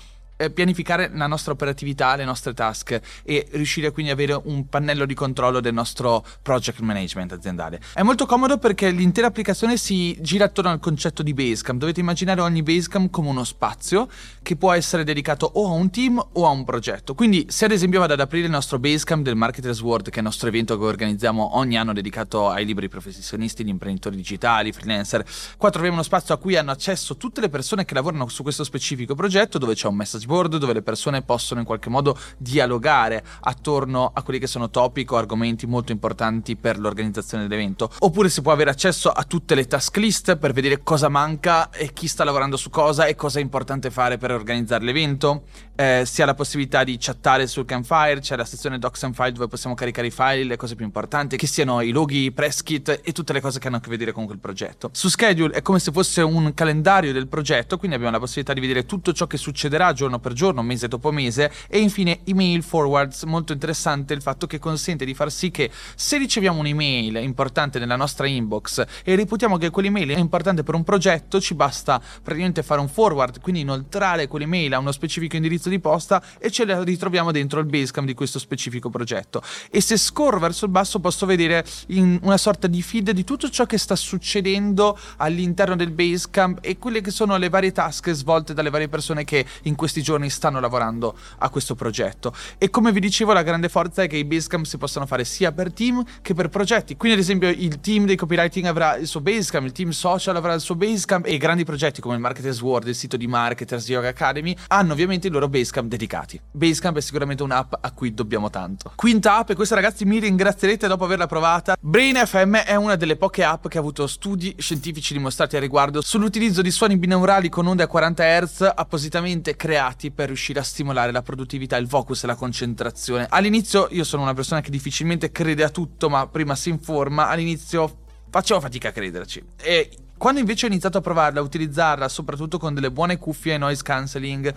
eh, 0.40 0.50
pianificare 0.50 1.10
la 1.12 1.26
nostra 1.26 1.52
operatività, 1.52 2.16
le 2.16 2.24
nostre 2.24 2.54
task 2.54 2.98
e 3.22 3.46
riuscire 3.52 3.90
quindi 3.90 4.10
ad 4.10 4.18
avere 4.18 4.40
un 4.44 4.68
pannello 4.68 5.04
di 5.04 5.12
controllo 5.12 5.60
del 5.60 5.74
nostro 5.74 6.24
project 6.40 6.80
management 6.80 7.32
aziendale. 7.32 7.80
È 7.92 8.02
molto 8.02 8.24
comodo 8.24 8.56
perché 8.56 8.90
l'intera 8.90 9.26
applicazione 9.26 9.76
si 9.76 10.16
gira 10.20 10.46
attorno 10.46 10.70
al 10.70 10.80
concetto 10.80 11.22
di 11.22 11.34
Basecamp. 11.34 11.78
Dovete 11.78 12.00
immaginare 12.00 12.40
ogni 12.40 12.62
Basecamp 12.62 13.10
come 13.10 13.28
uno 13.28 13.44
spazio 13.44 14.08
che 14.42 14.56
può 14.56 14.72
essere 14.72 15.04
dedicato 15.04 15.50
o 15.52 15.66
a 15.66 15.72
un 15.72 15.90
team 15.90 16.24
o 16.32 16.46
a 16.46 16.50
un 16.50 16.64
progetto. 16.64 17.14
Quindi 17.14 17.46
se 17.50 17.66
ad 17.66 17.72
esempio 17.72 18.00
vado 18.00 18.14
ad 18.14 18.20
aprire 18.20 18.46
il 18.46 18.50
nostro 18.50 18.78
Basecamp 18.78 19.22
del 19.22 19.36
Marketers 19.36 19.82
World, 19.82 20.08
che 20.08 20.16
è 20.16 20.18
il 20.18 20.24
nostro 20.24 20.48
evento 20.48 20.78
che 20.78 20.84
organizziamo 20.84 21.58
ogni 21.58 21.76
anno 21.76 21.92
dedicato 21.92 22.48
ai 22.48 22.64
liberi 22.64 22.88
professionisti, 22.88 23.62
gli 23.62 23.68
imprenditori 23.68 24.16
digitali, 24.16 24.72
freelancer, 24.72 25.22
qua 25.58 25.68
troviamo 25.68 25.96
uno 25.96 26.04
spazio 26.04 26.32
a 26.32 26.38
cui 26.38 26.56
hanno 26.56 26.70
accesso 26.70 27.18
tutte 27.18 27.42
le 27.42 27.50
persone 27.50 27.84
che 27.84 27.92
lavorano 27.92 28.26
su 28.28 28.42
questo 28.42 28.64
specifico 28.64 29.14
progetto 29.14 29.58
dove 29.58 29.74
c'è 29.74 29.86
un 29.86 29.96
message 29.96 30.26
board 30.30 30.58
dove 30.58 30.72
le 30.72 30.82
persone 30.82 31.22
possono 31.22 31.58
in 31.58 31.66
qualche 31.66 31.90
modo 31.90 32.16
dialogare 32.36 33.24
attorno 33.40 34.12
a 34.14 34.22
quelli 34.22 34.38
che 34.38 34.46
sono 34.46 34.70
topic 34.70 35.10
o 35.10 35.16
argomenti 35.16 35.66
molto 35.66 35.90
importanti 35.90 36.54
per 36.54 36.78
l'organizzazione 36.78 37.48
dell'evento. 37.48 37.90
Oppure 37.98 38.28
si 38.28 38.40
può 38.42 38.52
avere 38.52 38.70
accesso 38.70 39.10
a 39.10 39.24
tutte 39.24 39.56
le 39.56 39.66
task 39.66 39.96
list 39.96 40.36
per 40.36 40.52
vedere 40.52 40.82
cosa 40.84 41.08
manca 41.08 41.70
e 41.70 41.92
chi 41.92 42.06
sta 42.06 42.22
lavorando 42.22 42.56
su 42.56 42.70
cosa 42.70 43.06
e 43.06 43.16
cosa 43.16 43.40
è 43.40 43.42
importante 43.42 43.90
fare 43.90 44.18
per 44.18 44.30
organizzare 44.30 44.84
l'evento. 44.84 45.42
Eh, 45.74 46.04
si 46.06 46.22
ha 46.22 46.26
la 46.26 46.34
possibilità 46.34 46.84
di 46.84 46.96
chattare 47.00 47.46
sul 47.46 47.64
campfire, 47.64 48.20
c'è 48.20 48.36
la 48.36 48.44
sezione 48.44 48.78
docs 48.78 49.02
and 49.02 49.14
file 49.14 49.32
dove 49.32 49.48
possiamo 49.48 49.74
caricare 49.74 50.06
i 50.06 50.10
file, 50.10 50.44
le 50.44 50.56
cose 50.56 50.76
più 50.76 50.84
importanti, 50.84 51.36
che 51.36 51.46
siano 51.46 51.80
i 51.80 51.90
loghi, 51.90 52.24
i 52.24 52.32
press 52.32 52.62
kit 52.62 53.00
e 53.02 53.12
tutte 53.12 53.32
le 53.32 53.40
cose 53.40 53.58
che 53.58 53.66
hanno 53.66 53.78
a 53.78 53.80
che 53.80 53.88
vedere 53.88 54.12
con 54.12 54.26
quel 54.26 54.38
progetto. 54.38 54.90
Su 54.92 55.08
schedule 55.08 55.54
è 55.54 55.62
come 55.62 55.80
se 55.80 55.90
fosse 55.90 56.20
un 56.20 56.52
calendario 56.54 57.12
del 57.12 57.26
progetto, 57.26 57.78
quindi 57.78 57.96
abbiamo 57.96 58.12
la 58.12 58.20
possibilità 58.20 58.52
di 58.52 58.60
vedere 58.60 58.84
tutto 58.84 59.12
ciò 59.12 59.26
che 59.26 59.38
succederà 59.38 59.92
giorno 59.94 60.18
per 60.20 60.32
giorno, 60.32 60.62
mese 60.62 60.88
dopo 60.88 61.10
mese 61.10 61.50
e 61.68 61.80
infine 61.80 62.20
email 62.24 62.62
forwards, 62.62 63.24
molto 63.24 63.52
interessante 63.52 64.14
il 64.14 64.22
fatto 64.22 64.46
che 64.46 64.58
consente 64.58 65.04
di 65.04 65.14
far 65.14 65.30
sì 65.32 65.50
che 65.50 65.70
se 65.94 66.18
riceviamo 66.18 66.60
un'email 66.60 67.16
importante 67.16 67.78
nella 67.78 67.96
nostra 67.96 68.26
inbox 68.26 68.84
e 69.04 69.14
reputiamo 69.16 69.56
che 69.56 69.70
quell'email 69.70 70.10
è 70.10 70.18
importante 70.18 70.62
per 70.62 70.74
un 70.74 70.84
progetto, 70.84 71.40
ci 71.40 71.54
basta 71.54 72.00
praticamente 72.22 72.62
fare 72.62 72.80
un 72.80 72.88
forward, 72.88 73.40
quindi 73.40 73.60
inoltrare 73.62 74.28
quell'email 74.28 74.74
a 74.74 74.78
uno 74.78 74.92
specifico 74.92 75.36
indirizzo 75.36 75.68
di 75.68 75.78
posta 75.80 76.22
e 76.38 76.50
ce 76.50 76.64
la 76.64 76.82
ritroviamo 76.82 77.32
dentro 77.32 77.60
il 77.60 77.66
Basecamp 77.66 78.06
di 78.06 78.14
questo 78.14 78.38
specifico 78.38 78.90
progetto. 78.90 79.42
E 79.70 79.80
se 79.80 79.96
scorro 79.96 80.38
verso 80.38 80.64
il 80.66 80.70
basso 80.70 81.00
posso 81.00 81.26
vedere 81.26 81.64
una 81.88 82.36
sorta 82.36 82.66
di 82.66 82.82
feed 82.82 83.10
di 83.10 83.24
tutto 83.24 83.48
ciò 83.48 83.66
che 83.66 83.78
sta 83.78 83.96
succedendo 83.96 84.98
all'interno 85.16 85.76
del 85.76 85.90
Basecamp 85.90 86.58
e 86.60 86.78
quelle 86.78 87.00
che 87.00 87.10
sono 87.10 87.36
le 87.36 87.48
varie 87.48 87.72
task 87.72 88.10
svolte 88.10 88.54
dalle 88.54 88.70
varie 88.70 88.88
persone 88.88 89.24
che 89.24 89.44
in 89.62 89.74
questi 89.74 89.99
giorni 90.02 90.30
stanno 90.30 90.60
lavorando 90.60 91.16
a 91.38 91.48
questo 91.48 91.74
progetto. 91.74 92.34
E 92.58 92.70
come 92.70 92.92
vi 92.92 93.00
dicevo, 93.00 93.32
la 93.32 93.42
grande 93.42 93.68
forza 93.68 94.02
è 94.02 94.08
che 94.08 94.16
i 94.16 94.24
Basecamp 94.24 94.64
si 94.64 94.78
possono 94.78 95.06
fare 95.06 95.24
sia 95.24 95.52
per 95.52 95.72
team 95.72 96.04
che 96.22 96.34
per 96.34 96.48
progetti. 96.48 96.96
Quindi, 96.96 97.18
ad 97.18 97.22
esempio, 97.22 97.48
il 97.48 97.80
team 97.80 98.06
dei 98.06 98.16
copywriting 98.16 98.66
avrà 98.66 98.96
il 98.96 99.06
suo 99.06 99.20
Basecamp, 99.20 99.66
il 99.66 99.72
team 99.72 99.90
social 99.90 100.36
avrà 100.36 100.54
il 100.54 100.60
suo 100.60 100.74
Basecamp 100.74 101.26
e 101.26 101.34
i 101.34 101.38
grandi 101.38 101.64
progetti 101.64 102.00
come 102.00 102.14
il 102.14 102.20
Marketers 102.20 102.60
World, 102.60 102.88
il 102.88 102.94
sito 102.94 103.16
di 103.16 103.26
Marketers 103.26 103.88
Yoga 103.88 104.08
Academy 104.08 104.56
hanno 104.68 104.92
ovviamente 104.92 105.26
i 105.28 105.30
loro 105.30 105.48
Basecamp 105.48 105.88
dedicati. 105.88 106.40
Basecamp 106.50 106.96
è 106.96 107.00
sicuramente 107.00 107.42
un'app 107.42 107.72
a 107.80 107.92
cui 107.92 108.14
dobbiamo 108.14 108.50
tanto. 108.50 108.92
Quinta 108.94 109.38
app, 109.38 109.50
e 109.50 109.54
questa 109.54 109.74
ragazzi 109.74 110.04
mi 110.04 110.18
ringrazierete 110.18 110.86
dopo 110.86 111.04
averla 111.04 111.26
provata. 111.26 111.76
Brain 111.80 112.16
FM 112.16 112.56
è 112.56 112.74
una 112.74 112.96
delle 112.96 113.16
poche 113.16 113.44
app 113.44 113.68
che 113.68 113.76
ha 113.76 113.80
avuto 113.80 114.06
studi 114.06 114.54
scientifici 114.58 115.12
dimostrati 115.12 115.56
a 115.56 115.60
riguardo 115.60 116.00
sull'utilizzo 116.00 116.62
di 116.62 116.70
suoni 116.70 116.96
binaurali 116.96 117.48
con 117.48 117.66
onde 117.66 117.82
a 117.82 117.86
40 117.86 118.40
Hz 118.40 118.72
appositamente 118.74 119.56
creati 119.56 119.89
per 120.10 120.26
riuscire 120.26 120.60
a 120.60 120.62
stimolare 120.62 121.12
la 121.12 121.22
produttività, 121.22 121.76
il 121.76 121.88
focus 121.88 122.24
e 122.24 122.26
la 122.26 122.34
concentrazione. 122.34 123.26
All'inizio 123.28 123.88
io 123.90 124.04
sono 124.04 124.22
una 124.22 124.34
persona 124.34 124.60
che 124.60 124.70
difficilmente 124.70 125.30
crede 125.32 125.64
a 125.64 125.68
tutto, 125.68 126.08
ma 126.08 126.26
prima 126.26 126.54
si 126.54 126.68
informa. 126.68 127.28
All'inizio 127.28 127.98
facevo 128.30 128.60
fatica 128.60 128.88
a 128.88 128.92
crederci. 128.92 129.42
E 129.56 129.90
quando 130.16 130.40
invece 130.40 130.66
ho 130.66 130.68
iniziato 130.68 130.98
a 130.98 131.00
provarla, 131.00 131.40
a 131.40 131.42
utilizzarla, 131.42 132.08
soprattutto 132.08 132.58
con 132.58 132.74
delle 132.74 132.90
buone 132.90 133.16
cuffie 133.16 133.54
e 133.54 133.58
noise 133.58 133.82
cancelling, 133.82 134.54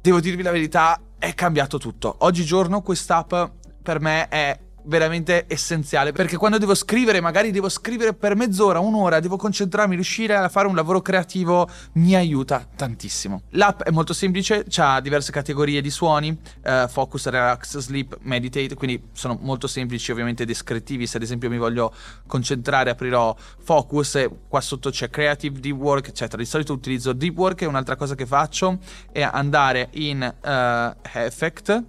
devo 0.00 0.20
dirvi 0.20 0.42
la 0.42 0.50
verità, 0.50 1.00
è 1.18 1.34
cambiato 1.34 1.78
tutto. 1.78 2.14
Oggigiorno 2.18 2.82
quest'app 2.82 3.32
per 3.82 4.00
me 4.00 4.28
è 4.28 4.58
veramente 4.84 5.44
essenziale 5.48 6.12
perché 6.12 6.36
quando 6.36 6.58
devo 6.58 6.74
scrivere, 6.74 7.20
magari 7.20 7.50
devo 7.50 7.68
scrivere 7.68 8.14
per 8.14 8.34
mezz'ora, 8.34 8.78
un'ora, 8.78 9.20
devo 9.20 9.36
concentrarmi, 9.36 9.94
riuscire 9.94 10.34
a 10.34 10.48
fare 10.48 10.66
un 10.66 10.74
lavoro 10.74 11.00
creativo, 11.00 11.68
mi 11.92 12.14
aiuta 12.14 12.66
tantissimo. 12.74 13.42
L'app 13.50 13.82
è 13.82 13.90
molto 13.90 14.12
semplice, 14.12 14.64
ha 14.76 15.00
diverse 15.00 15.32
categorie 15.32 15.80
di 15.80 15.90
suoni, 15.90 16.36
uh, 16.64 16.88
focus, 16.88 17.26
relax, 17.26 17.78
sleep, 17.78 18.18
meditate, 18.22 18.74
quindi 18.74 19.02
sono 19.12 19.38
molto 19.40 19.66
semplici, 19.66 20.10
ovviamente 20.10 20.44
descrittivi. 20.44 21.06
Se 21.06 21.16
ad 21.16 21.22
esempio 21.22 21.48
mi 21.48 21.58
voglio 21.58 21.92
concentrare, 22.26 22.90
aprirò 22.90 23.34
focus 23.62 24.16
e 24.16 24.30
qua 24.48 24.60
sotto 24.60 24.90
c'è 24.90 25.10
creative, 25.10 25.60
deep 25.60 25.76
work, 25.76 26.08
eccetera. 26.08 26.40
Di 26.42 26.48
solito 26.48 26.72
utilizzo 26.72 27.12
deep 27.12 27.36
work 27.36 27.62
e 27.62 27.66
un'altra 27.66 27.96
cosa 27.96 28.14
che 28.14 28.26
faccio 28.26 28.78
è 29.10 29.22
andare 29.22 29.88
in 29.92 30.20
uh, 30.22 31.08
effect 31.12 31.82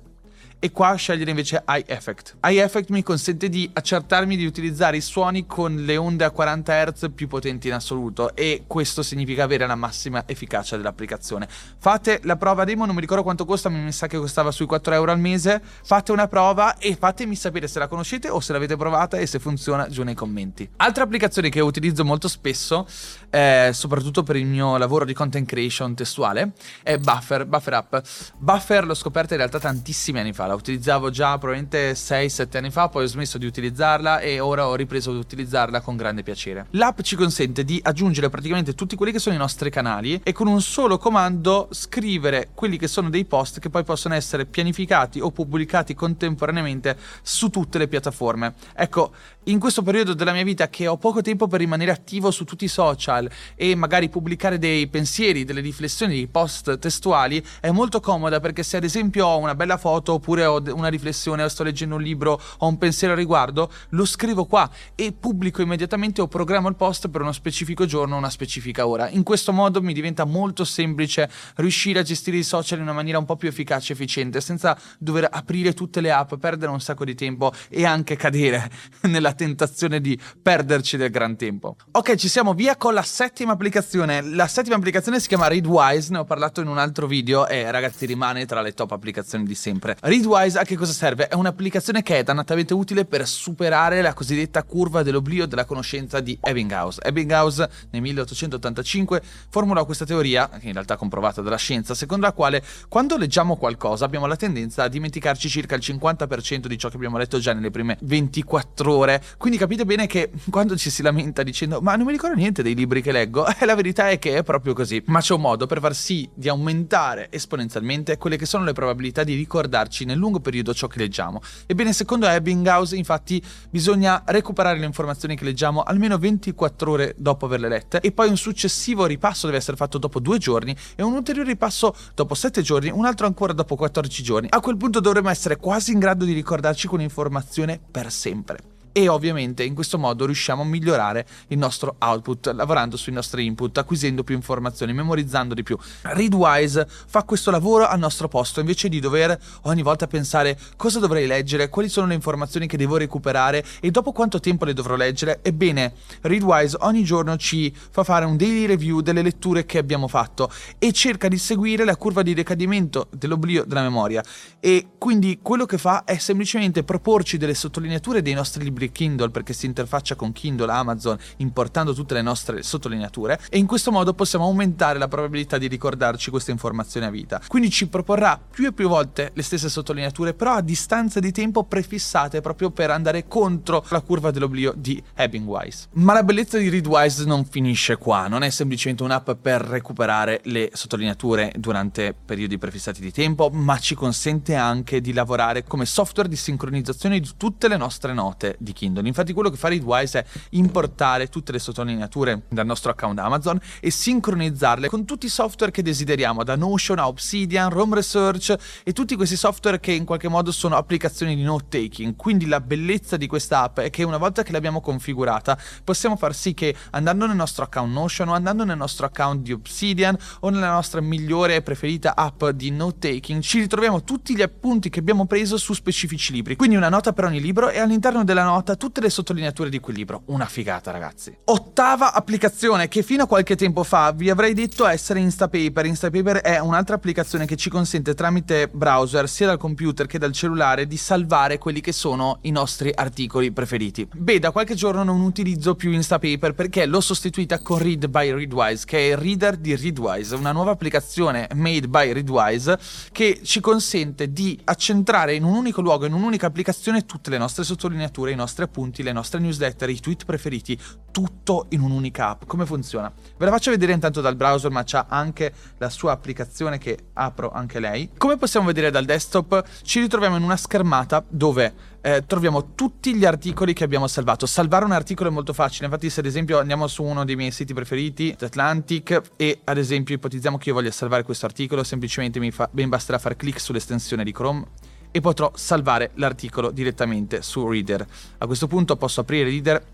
e 0.59 0.71
qua 0.71 0.95
scegliere 0.95 1.29
invece 1.29 1.63
Eye 1.65 1.85
Effect. 1.87 2.37
Eye 2.41 2.63
Effect 2.63 2.89
mi 2.89 3.03
consente 3.03 3.49
di 3.49 3.69
accertarmi 3.71 4.35
di 4.35 4.45
utilizzare 4.45 4.97
i 4.97 5.01
suoni 5.01 5.45
con 5.45 5.75
le 5.85 5.97
onde 5.97 6.23
a 6.23 6.31
40 6.31 6.85
Hz 6.85 7.09
più 7.13 7.27
potenti 7.27 7.67
in 7.67 7.73
assoluto 7.73 8.35
e 8.35 8.63
questo 8.67 9.03
significa 9.03 9.43
avere 9.43 9.67
la 9.67 9.75
massima 9.75 10.23
efficacia 10.25 10.77
dell'applicazione. 10.77 11.47
Fate 11.77 12.19
la 12.23 12.35
prova 12.35 12.63
demo, 12.63 12.85
non 12.85 12.95
mi 12.95 13.01
ricordo 13.01 13.23
quanto 13.23 13.45
costa, 13.45 13.69
ma 13.69 13.77
mi 13.77 13.91
sa 13.91 14.07
che 14.07 14.17
costava 14.17 14.51
sui 14.51 14.65
4 14.65 14.93
euro 14.93 15.11
al 15.11 15.19
mese. 15.19 15.61
Fate 15.83 16.11
una 16.11 16.27
prova 16.27 16.77
e 16.77 16.95
fatemi 16.95 17.35
sapere 17.35 17.67
se 17.67 17.79
la 17.79 17.87
conoscete 17.87 18.29
o 18.29 18.39
se 18.39 18.53
l'avete 18.53 18.75
provata 18.75 19.17
e 19.17 19.25
se 19.25 19.39
funziona 19.39 19.87
giù 19.87 20.03
nei 20.03 20.15
commenti. 20.15 20.67
Altra 20.77 21.03
applicazione 21.03 21.49
che 21.49 21.59
utilizzo 21.59 22.03
molto 22.03 22.27
spesso, 22.27 22.87
eh, 23.29 23.69
soprattutto 23.73 24.23
per 24.23 24.35
il 24.35 24.45
mio 24.45 24.77
lavoro 24.77 25.05
di 25.05 25.13
content 25.13 25.47
creation 25.47 25.95
testuale, 25.95 26.53
è 26.83 26.97
Buffer, 26.97 27.45
Buffer 27.45 27.73
App. 27.73 27.95
Buffer 28.37 28.85
l'ho 28.85 28.93
scoperta 28.93 29.33
in 29.33 29.39
realtà 29.39 29.59
tantissimi 29.59 30.19
anni 30.19 30.33
fa, 30.33 30.44
la 30.45 30.53
utilizzavo 30.53 31.09
già 31.09 31.37
probabilmente 31.37 31.93
6-7 31.93 32.57
anni 32.57 32.71
fa, 32.71 32.89
poi 32.89 33.03
ho 33.03 33.07
smesso 33.07 33.37
di 33.37 33.45
utilizzarla 33.45 34.19
e 34.19 34.39
ora 34.39 34.67
ho 34.67 34.75
ripreso 34.75 35.11
ad 35.11 35.17
utilizzarla 35.17 35.81
con 35.81 35.95
grande 35.95 36.23
piacere. 36.23 36.67
L'app 36.71 37.01
ci 37.01 37.15
consente 37.15 37.63
di 37.63 37.79
aggiungere 37.83 38.29
praticamente 38.29 38.73
tutti 38.75 38.95
quelli 38.95 39.11
che 39.11 39.19
sono 39.19 39.35
i 39.35 39.37
nostri 39.37 39.69
canali 39.69 40.19
e 40.23 40.31
con 40.31 40.47
un 40.47 40.61
solo 40.61 40.97
comando 40.97 41.67
scrivere 41.71 42.49
quelli 42.53 42.77
che 42.77 42.87
sono 42.87 43.09
dei 43.09 43.25
post 43.25 43.59
che 43.59 43.69
poi 43.69 43.83
possono 43.83 44.15
essere 44.15 44.45
pianificati 44.45 45.19
o 45.19 45.31
pubblicati 45.31 45.93
contemporaneamente 45.93 46.97
su 47.21 47.49
tutte 47.49 47.77
le 47.77 47.87
piattaforme. 47.87 48.53
Ecco, 48.75 49.11
in 49.45 49.59
questo 49.59 49.83
periodo 49.83 50.13
della 50.13 50.31
mia 50.31 50.43
vita 50.43 50.69
che 50.69 50.87
ho 50.87 50.97
poco 50.97 51.21
tempo 51.21 51.47
per 51.47 51.59
rimanere 51.59 51.91
attivo 51.91 52.31
su 52.31 52.45
tutti 52.45 52.65
i 52.65 52.69
social 52.69 53.29
e 53.55 53.75
magari 53.75 54.09
pubblicare 54.09 54.57
dei 54.57 54.87
pensieri, 54.87 55.45
delle 55.45 55.61
riflessioni, 55.61 56.15
dei 56.15 56.27
post 56.27 56.79
testuali, 56.79 57.43
è 57.59 57.69
molto 57.71 57.99
comoda 57.99 58.39
perché 58.39 58.63
se 58.63 58.77
ad 58.77 58.83
esempio 58.83 59.27
ho 59.27 59.37
una 59.37 59.55
bella 59.55 59.77
foto 59.77 60.13
oppure 60.13 60.34
ho 60.43 60.61
una 60.73 60.89
riflessione 60.89 61.47
sto 61.49 61.63
leggendo 61.63 61.95
un 61.95 62.01
libro, 62.01 62.39
ho 62.57 62.67
un 62.67 62.77
pensiero 62.77 63.13
a 63.13 63.15
riguardo, 63.15 63.71
lo 63.89 64.05
scrivo 64.05 64.45
qua 64.45 64.69
e 64.93 65.13
pubblico 65.13 65.61
immediatamente 65.61 66.21
o 66.21 66.27
programmo 66.27 66.67
il 66.67 66.75
post 66.75 67.07
per 67.07 67.21
uno 67.21 67.31
specifico 67.31 67.85
giorno, 67.85 68.17
una 68.17 68.29
specifica 68.29 68.85
ora. 68.85 69.09
In 69.09 69.23
questo 69.23 69.53
modo 69.53 69.81
mi 69.81 69.93
diventa 69.93 70.25
molto 70.25 70.65
semplice 70.65 71.29
riuscire 71.55 71.99
a 71.99 72.03
gestire 72.03 72.37
i 72.37 72.43
social 72.43 72.79
in 72.79 72.83
una 72.83 72.93
maniera 72.93 73.17
un 73.17 73.25
po' 73.25 73.37
più 73.37 73.47
efficace 73.47 73.93
e 73.93 73.95
efficiente, 73.95 74.41
senza 74.41 74.77
dover 74.99 75.27
aprire 75.31 75.73
tutte 75.73 76.01
le 76.01 76.11
app, 76.11 76.33
perdere 76.35 76.71
un 76.71 76.81
sacco 76.81 77.05
di 77.05 77.15
tempo 77.15 77.53
e 77.69 77.85
anche 77.85 78.17
cadere 78.17 78.69
nella 79.07 79.33
tentazione 79.33 80.01
di 80.01 80.19
perderci 80.41 80.97
del 80.97 81.09
gran 81.09 81.37
tempo. 81.37 81.77
Ok, 81.91 82.15
ci 82.15 82.27
siamo 82.27 82.53
via 82.53 82.75
con 82.75 82.93
la 82.93 83.03
settima 83.03 83.53
applicazione. 83.53 84.21
La 84.21 84.47
settima 84.47 84.75
applicazione 84.75 85.19
si 85.19 85.27
chiama 85.29 85.47
Readwise, 85.47 86.11
ne 86.11 86.17
ho 86.19 86.25
parlato 86.25 86.59
in 86.61 86.67
un 86.67 86.77
altro 86.77 87.07
video 87.07 87.47
e 87.47 87.69
ragazzi 87.71 88.05
rimane 88.05 88.45
tra 88.45 88.61
le 88.61 88.73
top 88.73 88.91
applicazioni 88.91 89.45
di 89.45 89.55
sempre. 89.55 89.95
Readwise 90.01 90.24
Readwise 90.25 90.57
a 90.57 90.63
che 90.63 90.75
cosa 90.75 90.91
serve? 90.91 91.27
È 91.27 91.35
un'applicazione 91.35 92.01
che 92.01 92.17
è 92.17 92.23
dannatamente 92.23 92.73
utile 92.73 93.05
per 93.05 93.27
superare 93.27 94.01
la 94.01 94.13
cosiddetta 94.13 94.63
curva 94.63 95.03
dell'oblio 95.03 95.45
della 95.45 95.65
conoscenza 95.65 96.19
di 96.19 96.37
Ebbinghaus. 96.41 96.97
Ebbinghaus 97.03 97.57
nel 97.91 98.01
1885 98.01 99.21
formula 99.49 99.83
questa 99.83 100.03
teoria, 100.03 100.49
che 100.49 100.65
in 100.65 100.73
realtà 100.73 100.95
è 100.95 100.97
comprovata 100.97 101.43
dalla 101.43 101.57
scienza, 101.57 101.93
secondo 101.93 102.25
la 102.25 102.31
quale 102.31 102.63
quando 102.89 103.17
leggiamo 103.17 103.55
qualcosa 103.55 104.05
abbiamo 104.05 104.25
la 104.25 104.35
tendenza 104.35 104.83
a 104.83 104.87
dimenticarci 104.87 105.47
circa 105.47 105.75
il 105.75 105.81
50% 105.85 106.65
di 106.65 106.77
ciò 106.79 106.89
che 106.89 106.95
abbiamo 106.95 107.17
letto 107.17 107.37
già 107.37 107.53
nelle 107.53 107.69
prime 107.69 107.95
24 108.01 108.95
ore. 108.95 109.21
Quindi 109.37 109.59
capite 109.59 109.85
bene 109.85 110.07
che 110.07 110.31
quando 110.49 110.75
ci 110.75 110.89
si 110.89 111.03
lamenta 111.03 111.43
dicendo 111.43 111.81
ma 111.81 111.95
non 111.95 112.07
mi 112.07 112.11
ricordo 112.11 112.35
niente 112.35 112.63
dei 112.63 112.73
libri 112.73 113.03
che 113.03 113.11
leggo, 113.11 113.45
la 113.63 113.75
verità 113.75 114.09
è 114.09 114.17
che 114.17 114.37
è 114.37 114.43
proprio 114.43 114.73
così. 114.73 115.03
Ma 115.05 115.19
c'è 115.19 115.35
un 115.35 115.41
modo 115.41 115.67
per 115.67 115.79
far 115.79 115.93
sì 115.93 116.27
di 116.33 116.49
aumentare 116.49 117.27
esponenzialmente 117.29 118.17
quelle 118.17 118.37
che 118.37 118.47
sono 118.47 118.63
le 118.63 118.73
probabilità 118.73 119.23
di 119.23 119.35
ricordarci 119.35 119.73
ricordarci 119.75 120.05
nel 120.15 120.17
lungo 120.19 120.39
periodo 120.39 120.73
ciò 120.73 120.87
che 120.87 120.99
leggiamo. 120.99 121.41
Ebbene, 121.67 121.93
secondo 121.93 122.25
Ebbinghaus, 122.25 122.93
infatti, 122.93 123.43
bisogna 123.69 124.23
recuperare 124.25 124.79
le 124.79 124.85
informazioni 124.85 125.35
che 125.35 125.43
leggiamo 125.43 125.83
almeno 125.83 126.17
24 126.17 126.91
ore 126.91 127.15
dopo 127.17 127.45
averle 127.45 127.67
lette 127.67 127.99
e 127.99 128.11
poi 128.11 128.29
un 128.29 128.37
successivo 128.37 129.05
ripasso 129.05 129.45
deve 129.45 129.59
essere 129.59 129.77
fatto 129.77 129.97
dopo 129.97 130.19
due 130.19 130.37
giorni 130.37 130.75
e 130.95 131.03
un 131.03 131.13
ulteriore 131.13 131.49
ripasso 131.49 131.95
dopo 132.15 132.33
7 132.33 132.61
giorni, 132.61 132.89
un 132.89 133.05
altro 133.05 133.27
ancora 133.27 133.53
dopo 133.53 133.75
14 133.75 134.23
giorni. 134.23 134.47
A 134.49 134.59
quel 134.61 134.77
punto 134.77 134.99
dovremmo 134.99 135.29
essere 135.29 135.57
quasi 135.57 135.91
in 135.91 135.99
grado 135.99 136.25
di 136.25 136.33
ricordarci 136.33 136.87
quell'informazione 136.87 137.79
per 137.91 138.11
sempre 138.11 138.74
e 138.97 139.09
ovviamente 139.09 139.61
in 139.65 139.73
questo 139.73 139.97
modo 139.97 140.25
riusciamo 140.25 140.61
a 140.61 140.65
migliorare 140.65 141.27
il 141.47 141.57
nostro 141.57 141.97
output 141.99 142.53
lavorando 142.53 142.95
sui 142.95 143.11
nostri 143.11 143.45
input, 143.45 143.77
acquisendo 143.77 144.23
più 144.23 144.35
informazioni, 144.35 144.93
memorizzando 144.93 145.53
di 145.53 145.63
più. 145.63 145.77
Readwise 146.03 146.87
fa 146.87 147.23
questo 147.23 147.51
lavoro 147.51 147.87
al 147.87 147.99
nostro 147.99 148.29
posto 148.29 148.61
invece 148.61 148.87
di 148.87 149.01
dover 149.01 149.37
ogni 149.63 149.81
volta 149.81 150.07
pensare 150.07 150.57
cosa 150.77 150.99
dovrei 150.99 151.27
leggere, 151.27 151.67
quali 151.67 151.89
sono 151.89 152.07
le 152.07 152.13
informazioni 152.13 152.67
che 152.67 152.77
devo 152.77 152.95
recuperare 152.95 153.65
e 153.81 153.91
dopo 153.91 154.13
quanto 154.13 154.39
tempo 154.39 154.63
le 154.63 154.71
dovrò 154.71 154.95
leggere. 154.95 155.39
Ebbene, 155.41 155.91
Readwise 156.21 156.77
ogni 156.79 157.03
giorno 157.03 157.35
ci 157.35 157.75
fa 157.75 158.05
fare 158.05 158.23
un 158.23 158.37
daily 158.37 158.65
review 158.65 159.01
delle 159.01 159.21
letture 159.21 159.65
che 159.65 159.77
abbiamo 159.77 160.07
fatto 160.07 160.49
e 160.79 160.93
cerca 160.93 161.27
di 161.27 161.37
seguire 161.37 161.83
la 161.83 161.97
curva 161.97 162.21
di 162.21 162.33
decadimento 162.33 163.09
dell'oblio 163.11 163.65
della 163.65 163.81
memoria 163.81 164.23
e 164.61 164.91
quindi 164.97 165.39
quello 165.41 165.65
che 165.65 165.77
fa 165.77 166.05
è 166.05 166.17
semplicemente 166.17 166.85
proporci 166.85 167.35
delle 167.35 167.55
sottolineature 167.55 168.21
dei 168.21 168.33
nostri 168.33 168.63
libri 168.63 168.83
libri 168.85 168.91
Kindle 168.91 169.29
perché 169.29 169.53
si 169.53 169.65
interfaccia 169.65 170.15
con 170.15 170.31
Kindle, 170.31 170.71
Amazon, 170.71 171.17
importando 171.37 171.93
tutte 171.93 172.13
le 172.13 172.21
nostre 172.21 172.63
sottolineature 172.63 173.39
e 173.49 173.57
in 173.57 173.65
questo 173.65 173.91
modo 173.91 174.13
possiamo 174.13 174.45
aumentare 174.45 174.99
la 174.99 175.07
probabilità 175.07 175.57
di 175.57 175.67
ricordarci 175.67 176.29
queste 176.29 176.51
informazioni 176.51 177.05
a 177.05 177.09
vita. 177.09 177.41
Quindi 177.47 177.69
ci 177.69 177.87
proporrà 177.87 178.39
più 178.49 178.67
e 178.67 178.73
più 178.73 178.87
volte 178.87 179.31
le 179.33 179.41
stesse 179.41 179.69
sottolineature, 179.69 180.33
però 180.33 180.53
a 180.53 180.61
distanza 180.61 181.19
di 181.19 181.31
tempo 181.31 181.63
prefissate 181.63 182.41
proprio 182.41 182.71
per 182.71 182.91
andare 182.91 183.27
contro 183.27 183.83
la 183.89 184.01
curva 184.01 184.31
dell'oblio 184.31 184.73
di 184.75 185.01
Ebbingwise. 185.13 185.87
Ma 185.93 186.13
la 186.13 186.23
bellezza 186.23 186.57
di 186.57 186.69
Readwise 186.69 187.25
non 187.25 187.45
finisce 187.45 187.97
qua, 187.97 188.27
non 188.27 188.43
è 188.43 188.49
semplicemente 188.49 189.03
un'app 189.03 189.31
per 189.31 189.61
recuperare 189.61 190.41
le 190.45 190.69
sottolineature 190.73 191.53
durante 191.57 192.13
periodi 192.13 192.57
prefissati 192.57 193.01
di 193.01 193.11
tempo, 193.11 193.49
ma 193.49 193.77
ci 193.79 193.95
consente 193.95 194.55
anche 194.55 195.01
di 195.01 195.13
lavorare 195.13 195.63
come 195.63 195.85
software 195.85 196.29
di 196.29 196.35
sincronizzazione 196.35 197.19
di 197.19 197.29
tutte 197.37 197.67
le 197.67 197.77
nostre 197.77 198.13
note 198.13 198.55
di 198.59 198.73
Kindle. 198.75 199.07
Infatti 199.07 199.33
quello 199.33 199.49
che 199.49 199.55
fa 199.55 199.69
Readwise 199.69 200.19
è 200.19 200.25
importare 200.51 201.29
tutte 201.29 201.51
le 201.51 201.59
sottolineature 201.59 202.43
dal 202.49 202.65
nostro 202.65 202.91
account 202.91 203.17
Amazon 203.19 203.59
e 203.79 203.89
sincronizzarle 203.89 204.89
con 204.89 205.05
tutti 205.05 205.25
i 205.25 205.29
software 205.29 205.71
che 205.71 205.81
desideriamo, 205.81 206.43
da 206.43 206.55
Notion 206.55 206.99
a 206.99 207.07
Obsidian, 207.07 207.69
Rome 207.69 207.95
Research 207.95 208.53
e 208.83 208.93
tutti 208.93 209.15
questi 209.15 209.37
software 209.37 209.79
che 209.79 209.93
in 209.93 210.05
qualche 210.05 210.27
modo 210.27 210.51
sono 210.51 210.75
applicazioni 210.75 211.35
di 211.35 211.43
note 211.43 211.65
taking. 211.69 212.15
Quindi 212.15 212.45
la 212.45 212.59
bellezza 212.59 213.17
di 213.17 213.27
questa 213.27 213.61
app 213.63 213.79
è 213.79 213.89
che 213.89 214.03
una 214.03 214.17
volta 214.17 214.43
che 214.43 214.51
l'abbiamo 214.51 214.81
configurata 214.81 215.57
possiamo 215.83 216.17
far 216.17 216.35
sì 216.35 216.53
che 216.53 216.75
andando 216.91 217.25
nel 217.25 217.35
nostro 217.35 217.63
account 217.63 217.93
Notion 217.93 218.29
o 218.29 218.33
andando 218.33 218.65
nel 218.65 218.77
nostro 218.77 219.05
account 219.05 219.41
di 219.41 219.53
Obsidian 219.53 220.17
o 220.41 220.49
nella 220.49 220.71
nostra 220.71 220.99
migliore 220.99 221.55
e 221.55 221.61
preferita 221.61 222.15
app 222.15 222.45
di 222.49 222.71
note 222.71 223.13
taking 223.13 223.41
ci 223.41 223.59
ritroviamo 223.59 224.03
tutti 224.03 224.35
gli 224.35 224.41
appunti 224.41 224.89
che 224.89 224.99
abbiamo 224.99 225.25
preso 225.25 225.57
su 225.57 225.73
specifici 225.73 226.33
libri. 226.33 226.55
Quindi 226.55 226.75
una 226.75 226.89
nota 226.89 227.13
per 227.13 227.25
ogni 227.25 227.39
libro 227.39 227.69
e 227.69 227.79
all'interno 227.79 228.23
della 228.23 228.43
nota 228.43 228.64
nota 228.65 228.75
tutte 228.75 228.99
le 228.99 229.11
sottolineature 229.11 229.69
di 229.69 229.79
quel 229.79 229.95
libro. 229.95 230.23
Una 230.25 230.45
figata, 230.45 230.89
ragazzi. 230.89 231.37
Ottava 231.45 232.13
applicazione 232.13 232.87
che 232.87 233.03
fino 233.03 233.23
a 233.23 233.27
qualche 233.27 233.55
tempo 233.55 233.83
fa 233.83 234.11
vi 234.11 234.31
avrei 234.31 234.55
detto 234.55 234.87
essere 234.87 235.19
Instapaper. 235.19 235.85
Instapaper 235.85 236.37
è 236.37 236.57
un'altra 236.57 236.95
applicazione 236.95 237.45
che 237.45 237.55
ci 237.57 237.69
consente 237.69 238.15
tramite 238.15 238.67
browser, 238.67 239.29
sia 239.29 239.45
dal 239.45 239.59
computer 239.59 240.07
che 240.07 240.17
dal 240.17 240.31
cellulare, 240.31 240.87
di 240.87 240.97
salvare 240.97 241.59
quelli 241.59 241.79
che 241.79 241.91
sono 241.91 242.39
i 242.41 242.49
nostri 242.49 242.91
articoli 242.93 243.51
preferiti. 243.51 244.07
Beh, 244.11 244.39
da 244.39 244.49
qualche 244.49 244.73
giorno 244.73 245.03
non 245.03 245.21
utilizzo 245.21 245.75
più 245.75 245.91
Instapaper 245.91 246.55
perché 246.55 246.87
l'ho 246.87 247.01
sostituita 247.01 247.59
con 247.59 247.77
Read 247.77 248.07
by 248.07 248.31
Readwise, 248.31 248.85
che 248.85 248.97
è 248.97 249.11
il 249.11 249.17
reader 249.17 249.57
di 249.57 249.75
Readwise, 249.75 250.33
una 250.33 250.51
nuova 250.51 250.71
applicazione 250.71 251.47
made 251.53 251.87
by 251.87 252.13
Readwise 252.13 252.79
che 253.11 253.41
ci 253.43 253.59
consente 253.59 254.31
di 254.31 254.59
accentrare 254.63 255.35
in 255.35 255.43
un 255.43 255.53
unico 255.53 255.81
luogo, 255.81 256.07
in 256.07 256.13
un'unica 256.13 256.47
applicazione, 256.47 257.05
tutte 257.05 257.29
le 257.29 257.37
nostre 257.37 257.63
sottolineature, 257.63 258.31
i 258.31 258.35
nostri 258.35 258.44
nostri 258.45 258.63
appunti, 258.63 259.01
le 259.01 259.11
nostre 259.11 259.39
newsletter, 259.39 259.89
i 259.89 259.99
tweet 259.99 260.25
preferiti, 260.25 260.79
tutto 261.11 261.65
in 261.69 261.81
un'unica 261.81 262.29
app. 262.29 262.43
Come 262.45 262.65
funziona? 262.65 263.11
Ve 263.37 263.45
la 263.45 263.51
faccio 263.51 263.71
vedere 263.71 263.91
intanto 263.91 264.21
dal 264.21 264.35
browser, 264.35 264.69
ma 264.69 264.83
c'ha 264.85 265.07
anche 265.09 265.51
la 265.77 265.89
sua 265.89 266.11
applicazione 266.11 266.77
che 266.77 267.07
apro 267.13 267.51
anche 267.51 267.79
lei. 267.79 268.11
Come 268.17 268.37
possiamo 268.37 268.67
vedere 268.67 268.91
dal 268.91 269.05
desktop, 269.05 269.63
ci 269.81 269.99
ritroviamo 269.99 270.37
in 270.37 270.43
una 270.43 270.57
schermata 270.57 271.23
dove 271.27 271.73
eh, 272.01 272.23
troviamo 272.27 272.75
tutti 272.75 273.15
gli 273.15 273.25
articoli 273.25 273.73
che 273.73 273.83
abbiamo 273.83 274.07
salvato. 274.07 274.45
Salvare 274.45 274.85
un 274.85 274.91
articolo 274.91 275.29
è 275.29 275.31
molto 275.31 275.53
facile, 275.53 275.85
infatti 275.85 276.09
se 276.11 276.19
ad 276.19 276.27
esempio 276.27 276.59
andiamo 276.59 276.85
su 276.85 277.03
uno 277.03 277.25
dei 277.25 277.35
miei 277.35 277.51
siti 277.51 277.73
preferiti, 277.73 278.35
Atlantic, 278.39 279.21
e 279.37 279.61
ad 279.63 279.77
esempio 279.77 280.13
ipotizziamo 280.13 280.57
che 280.59 280.69
io 280.69 280.75
voglia 280.75 280.91
salvare 280.91 281.23
questo 281.23 281.47
articolo, 281.47 281.83
semplicemente 281.83 282.39
mi, 282.39 282.51
fa, 282.51 282.69
mi 282.73 282.85
basterà 282.87 283.17
fare 283.17 283.35
clic 283.35 283.59
sull'estensione 283.59 284.23
di 284.23 284.31
Chrome 284.31 284.93
e 285.15 285.21
potrò 285.21 285.49
salvare 285.55 286.11
l'articolo 286.15 286.71
direttamente 286.71 287.41
su 287.41 287.65
Reader. 287.65 288.05
A 288.39 288.45
questo 288.45 288.67
punto 288.67 288.97
posso 288.97 289.21
aprire 289.21 289.45
Reader 289.45 289.85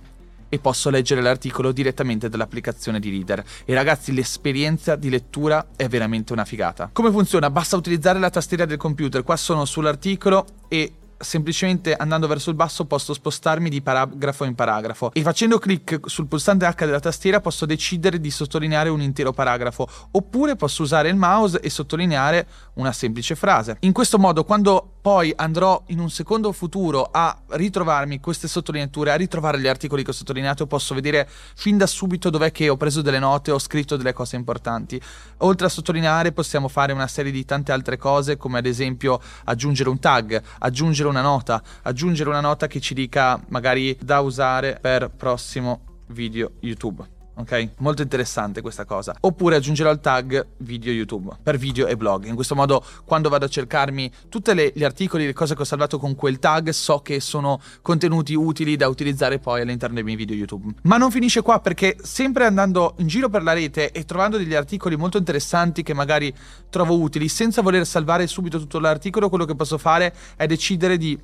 e 0.50 0.58
posso 0.58 0.90
leggere 0.90 1.22
l'articolo 1.22 1.72
direttamente 1.72 2.28
dall'applicazione 2.28 3.00
di 3.00 3.12
Reader. 3.12 3.44
E 3.64 3.74
ragazzi, 3.76 4.14
l'esperienza 4.14 4.96
di 4.96 5.12
lettura 5.12 5.68
è 5.76 5.88
veramente 5.88 6.34
una 6.34 6.44
figata. 6.44 6.90
Come 6.92 7.12
funziona? 7.12 7.52
Basta 7.52 7.78
utilizzare 7.78 8.18
la 8.18 8.32
tastiera 8.32 8.66
del 8.66 8.78
computer. 8.78 9.22
Qua 9.22 9.36
sono 9.36 9.64
sull'articolo 9.64 10.44
e 10.68 10.92
semplicemente 11.22 11.94
andando 11.96 12.28
verso 12.28 12.50
il 12.50 12.56
basso 12.56 12.86
posso 12.86 13.14
spostarmi 13.14 13.70
di 13.70 13.82
paragrafo 13.82 14.44
in 14.44 14.56
paragrafo 14.56 15.12
e 15.14 15.22
facendo 15.22 15.60
clic 15.60 16.00
sul 16.06 16.28
pulsante 16.28 16.66
H 16.66 16.86
della 16.86 17.00
tastiera 17.00 17.40
posso 17.40 17.66
decidere 17.66 18.20
di 18.20 18.32
sottolineare 18.32 18.90
un 18.90 19.02
intero 19.02 19.32
paragrafo 19.32 19.88
oppure 20.12 20.56
posso 20.56 20.84
usare 20.84 21.10
il 21.10 21.16
mouse 21.16 21.60
e 21.60 21.70
sottolineare 21.70 22.48
una 22.76 22.92
semplice 22.92 23.36
frase. 23.36 23.78
In 23.82 23.92
questo 23.92 24.18
modo 24.18 24.44
quando 24.44 24.96
poi 25.02 25.34
andrò 25.36 25.82
in 25.88 26.00
un 26.00 26.12
secondo 26.12 26.52
futuro 26.52 27.10
a 27.12 27.36
ritrovarmi 27.48 28.20
queste 28.20 28.48
sottolineature, 28.48 29.12
a 29.12 29.16
ritrovare 29.16 29.60
gli 29.60 29.68
articoli 29.68 30.04
che 30.04 30.12
ho 30.12 30.14
sottolineato, 30.14 30.68
posso 30.68 30.94
vedere 30.94 31.28
fin 31.56 31.78
da 31.78 31.88
subito 31.88 32.30
dov'è 32.30 32.52
che 32.52 32.70
ho 32.70 32.78
preso 32.78 33.02
delle 33.02 33.18
note, 33.18 33.50
ho 33.50 33.58
scritto 33.58 33.98
delle 33.98 34.14
cose 34.14 34.36
importanti. 34.36 35.02
Oltre 35.38 35.66
a 35.66 35.70
sottolineare 35.70 36.32
possiamo 36.32 36.68
fare 36.68 36.94
una 36.94 37.08
serie 37.08 37.32
di 37.32 37.44
tante 37.46 37.72
altre 37.72 37.98
cose 37.98 38.38
come 38.38 38.60
ad 38.60 38.68
esempio 38.68 39.20
aggiungere 39.46 39.90
un 39.90 40.00
tag, 40.00 40.40
aggiungere 40.60 41.10
una 41.12 41.22
nota, 41.22 41.62
aggiungere 41.84 42.30
una 42.30 42.42
nota 42.42 42.68
che 42.68 42.80
ci 42.80 42.94
dica 42.94 43.40
magari 43.50 43.96
da 44.02 44.20
usare 44.22 44.80
per 44.82 45.10
prossimo 45.10 45.82
video 46.08 46.54
YouTube 46.62 47.20
ok? 47.36 47.70
Molto 47.78 48.02
interessante 48.02 48.62
questa 48.62 48.86
cosa. 48.86 49.16
Oppure 49.22 49.56
aggiungerò 49.56 49.92
il 49.92 50.00
tag 50.00 50.46
video 50.58 50.92
YouTube 50.92 51.30
per 51.42 51.58
video 51.58 51.88
e 51.88 51.96
blog. 51.98 52.26
In 52.26 52.36
questo 52.36 52.56
modo, 52.56 52.84
quando 53.06 53.30
vado 53.30 53.46
a 53.46 53.48
cercarmi 53.48 54.12
tutti 54.30 54.52
gli 54.74 54.84
articoli, 54.84 55.26
le 55.26 55.34
cose 55.34 55.56
che 55.56 55.62
ho 55.62 55.66
salvato 55.66 55.98
con 55.98 56.16
quel 56.16 56.40
tag, 56.40 56.70
so 56.70 57.00
che 57.00 57.20
sono 57.20 57.60
contenuti 57.82 58.34
utili 58.34 58.76
da 58.76 58.88
utilizzare 58.88 59.40
poi 59.40 59.62
all'interno 59.62 59.96
dei 59.96 60.04
miei 60.04 60.18
video 60.18 60.36
YouTube. 60.36 60.74
Ma 60.84 60.98
non 60.98 61.12
finisce 61.12 61.42
qua 61.42 61.60
perché 61.60 61.98
sempre 62.02 62.46
andando 62.46 62.96
in 62.98 63.08
giro 63.08 63.30
per 63.30 63.44
la 63.44 63.54
rete 63.54 63.92
e 63.92 64.06
trovando 64.06 64.38
degli 64.38 64.54
articoli 64.54 64.96
molto 64.96 65.18
interessanti 65.18 65.84
che 65.84 65.94
magari 65.94 66.34
trovo 66.70 67.00
utili, 67.00 67.28
senza 67.28 67.62
voler 67.62 67.86
salvare 67.86 68.28
subito 68.28 68.60
tutto 68.60 68.80
l'articolo, 68.80 69.30
quello 69.30 69.46
che 69.46 69.56
posso 69.56 69.78
fare 69.78 70.14
è 70.36 70.46
decidere 70.46 70.98
di 70.98 71.18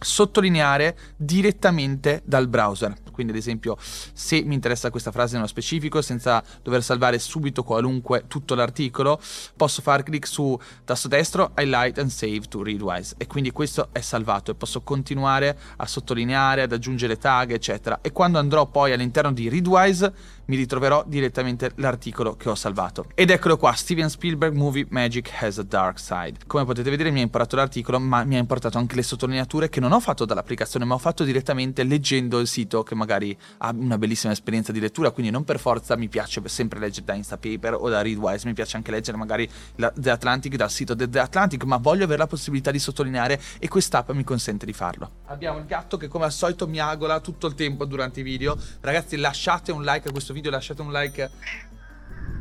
sottolineare 0.00 0.96
direttamente 1.16 2.22
dal 2.24 2.48
browser. 2.48 2.94
Quindi, 3.12 3.32
ad 3.32 3.38
esempio, 3.38 3.76
se 3.80 4.42
mi 4.42 4.54
interessa 4.54 4.90
questa 4.90 5.10
frase 5.10 5.34
nello 5.34 5.48
specifico, 5.48 6.00
senza 6.02 6.42
dover 6.62 6.82
salvare 6.82 7.18
subito 7.18 7.64
qualunque 7.64 8.24
tutto 8.28 8.54
l'articolo, 8.54 9.20
posso 9.56 9.82
fare 9.82 10.04
clic 10.04 10.26
su 10.26 10.58
tasto 10.84 11.08
destro, 11.08 11.52
highlight 11.56 11.98
and 11.98 12.10
save 12.10 12.42
to 12.48 12.62
Readwise. 12.62 13.14
E 13.18 13.26
quindi 13.26 13.50
questo 13.50 13.88
è 13.92 14.00
salvato 14.00 14.52
e 14.52 14.54
posso 14.54 14.82
continuare 14.82 15.58
a 15.76 15.86
sottolineare, 15.86 16.62
ad 16.62 16.72
aggiungere 16.72 17.18
tag, 17.18 17.52
eccetera. 17.52 17.98
E 18.00 18.12
quando 18.12 18.38
andrò 18.38 18.66
poi 18.66 18.92
all'interno 18.92 19.32
di 19.32 19.48
Readwise, 19.48 20.12
mi 20.48 20.56
ritroverò 20.56 21.04
direttamente 21.06 21.72
l'articolo 21.76 22.34
che 22.34 22.48
ho 22.48 22.54
salvato. 22.54 23.06
Ed 23.14 23.30
eccolo 23.30 23.58
qua, 23.58 23.72
Steven 23.72 24.08
Spielberg 24.08 24.54
Movie 24.54 24.86
Magic 24.88 25.30
Has 25.40 25.58
a 25.58 25.62
Dark 25.62 25.98
Side. 25.98 26.38
Come 26.46 26.64
potete 26.64 26.88
vedere 26.88 27.10
mi 27.10 27.20
ha 27.20 27.22
importato 27.22 27.56
l'articolo, 27.56 27.98
ma 27.98 28.24
mi 28.24 28.36
ha 28.36 28.38
importato 28.38 28.78
anche 28.78 28.96
le 28.96 29.02
sottolineature 29.02 29.68
che 29.68 29.80
non 29.80 29.92
ho 29.92 30.00
fatto 30.00 30.24
dall'applicazione, 30.24 30.86
ma 30.86 30.94
ho 30.94 30.98
fatto 30.98 31.24
direttamente 31.24 31.82
leggendo 31.84 32.38
il 32.38 32.46
sito 32.46 32.82
che 32.82 32.94
magari 32.94 33.36
ha 33.58 33.74
una 33.76 33.98
bellissima 33.98 34.32
esperienza 34.32 34.72
di 34.72 34.80
lettura, 34.80 35.10
quindi 35.10 35.30
non 35.30 35.44
per 35.44 35.58
forza 35.58 35.96
mi 35.96 36.08
piace 36.08 36.40
sempre 36.46 36.78
leggere 36.78 37.04
da 37.04 37.12
Instapaper 37.12 37.74
o 37.74 37.88
da 37.90 38.00
Readwise, 38.00 38.46
mi 38.46 38.54
piace 38.54 38.76
anche 38.76 38.90
leggere 38.90 39.18
magari 39.18 39.46
la 39.76 39.92
The 39.94 40.10
Atlantic 40.10 40.56
dal 40.56 40.70
sito 40.70 40.96
The 40.96 41.18
Atlantic, 41.18 41.62
ma 41.64 41.76
voglio 41.76 42.04
avere 42.04 42.20
la 42.20 42.26
possibilità 42.26 42.70
di 42.70 42.78
sottolineare 42.78 43.38
e 43.58 43.68
quest'app 43.68 44.12
mi 44.12 44.24
consente 44.24 44.64
di 44.64 44.72
farlo. 44.72 45.10
Abbiamo 45.26 45.58
il 45.58 45.66
gatto 45.66 45.98
che 45.98 46.08
come 46.08 46.24
al 46.24 46.32
solito 46.32 46.66
miagola 46.66 47.20
tutto 47.20 47.46
il 47.46 47.54
tempo 47.54 47.84
durante 47.84 48.20
i 48.20 48.22
video. 48.22 48.56
Ragazzi 48.80 49.16
lasciate 49.16 49.72
un 49.72 49.82
like 49.82 50.08
a 50.08 50.10
questo 50.10 50.32
video 50.32 50.36
video 50.38 50.52
lasciate 50.52 50.82
un 50.82 50.92
like. 50.92 51.30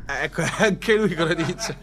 Ecco, 0.07 0.41
anche 0.57 0.95
lui 0.95 1.13
cosa 1.13 1.33
dice. 1.33 1.77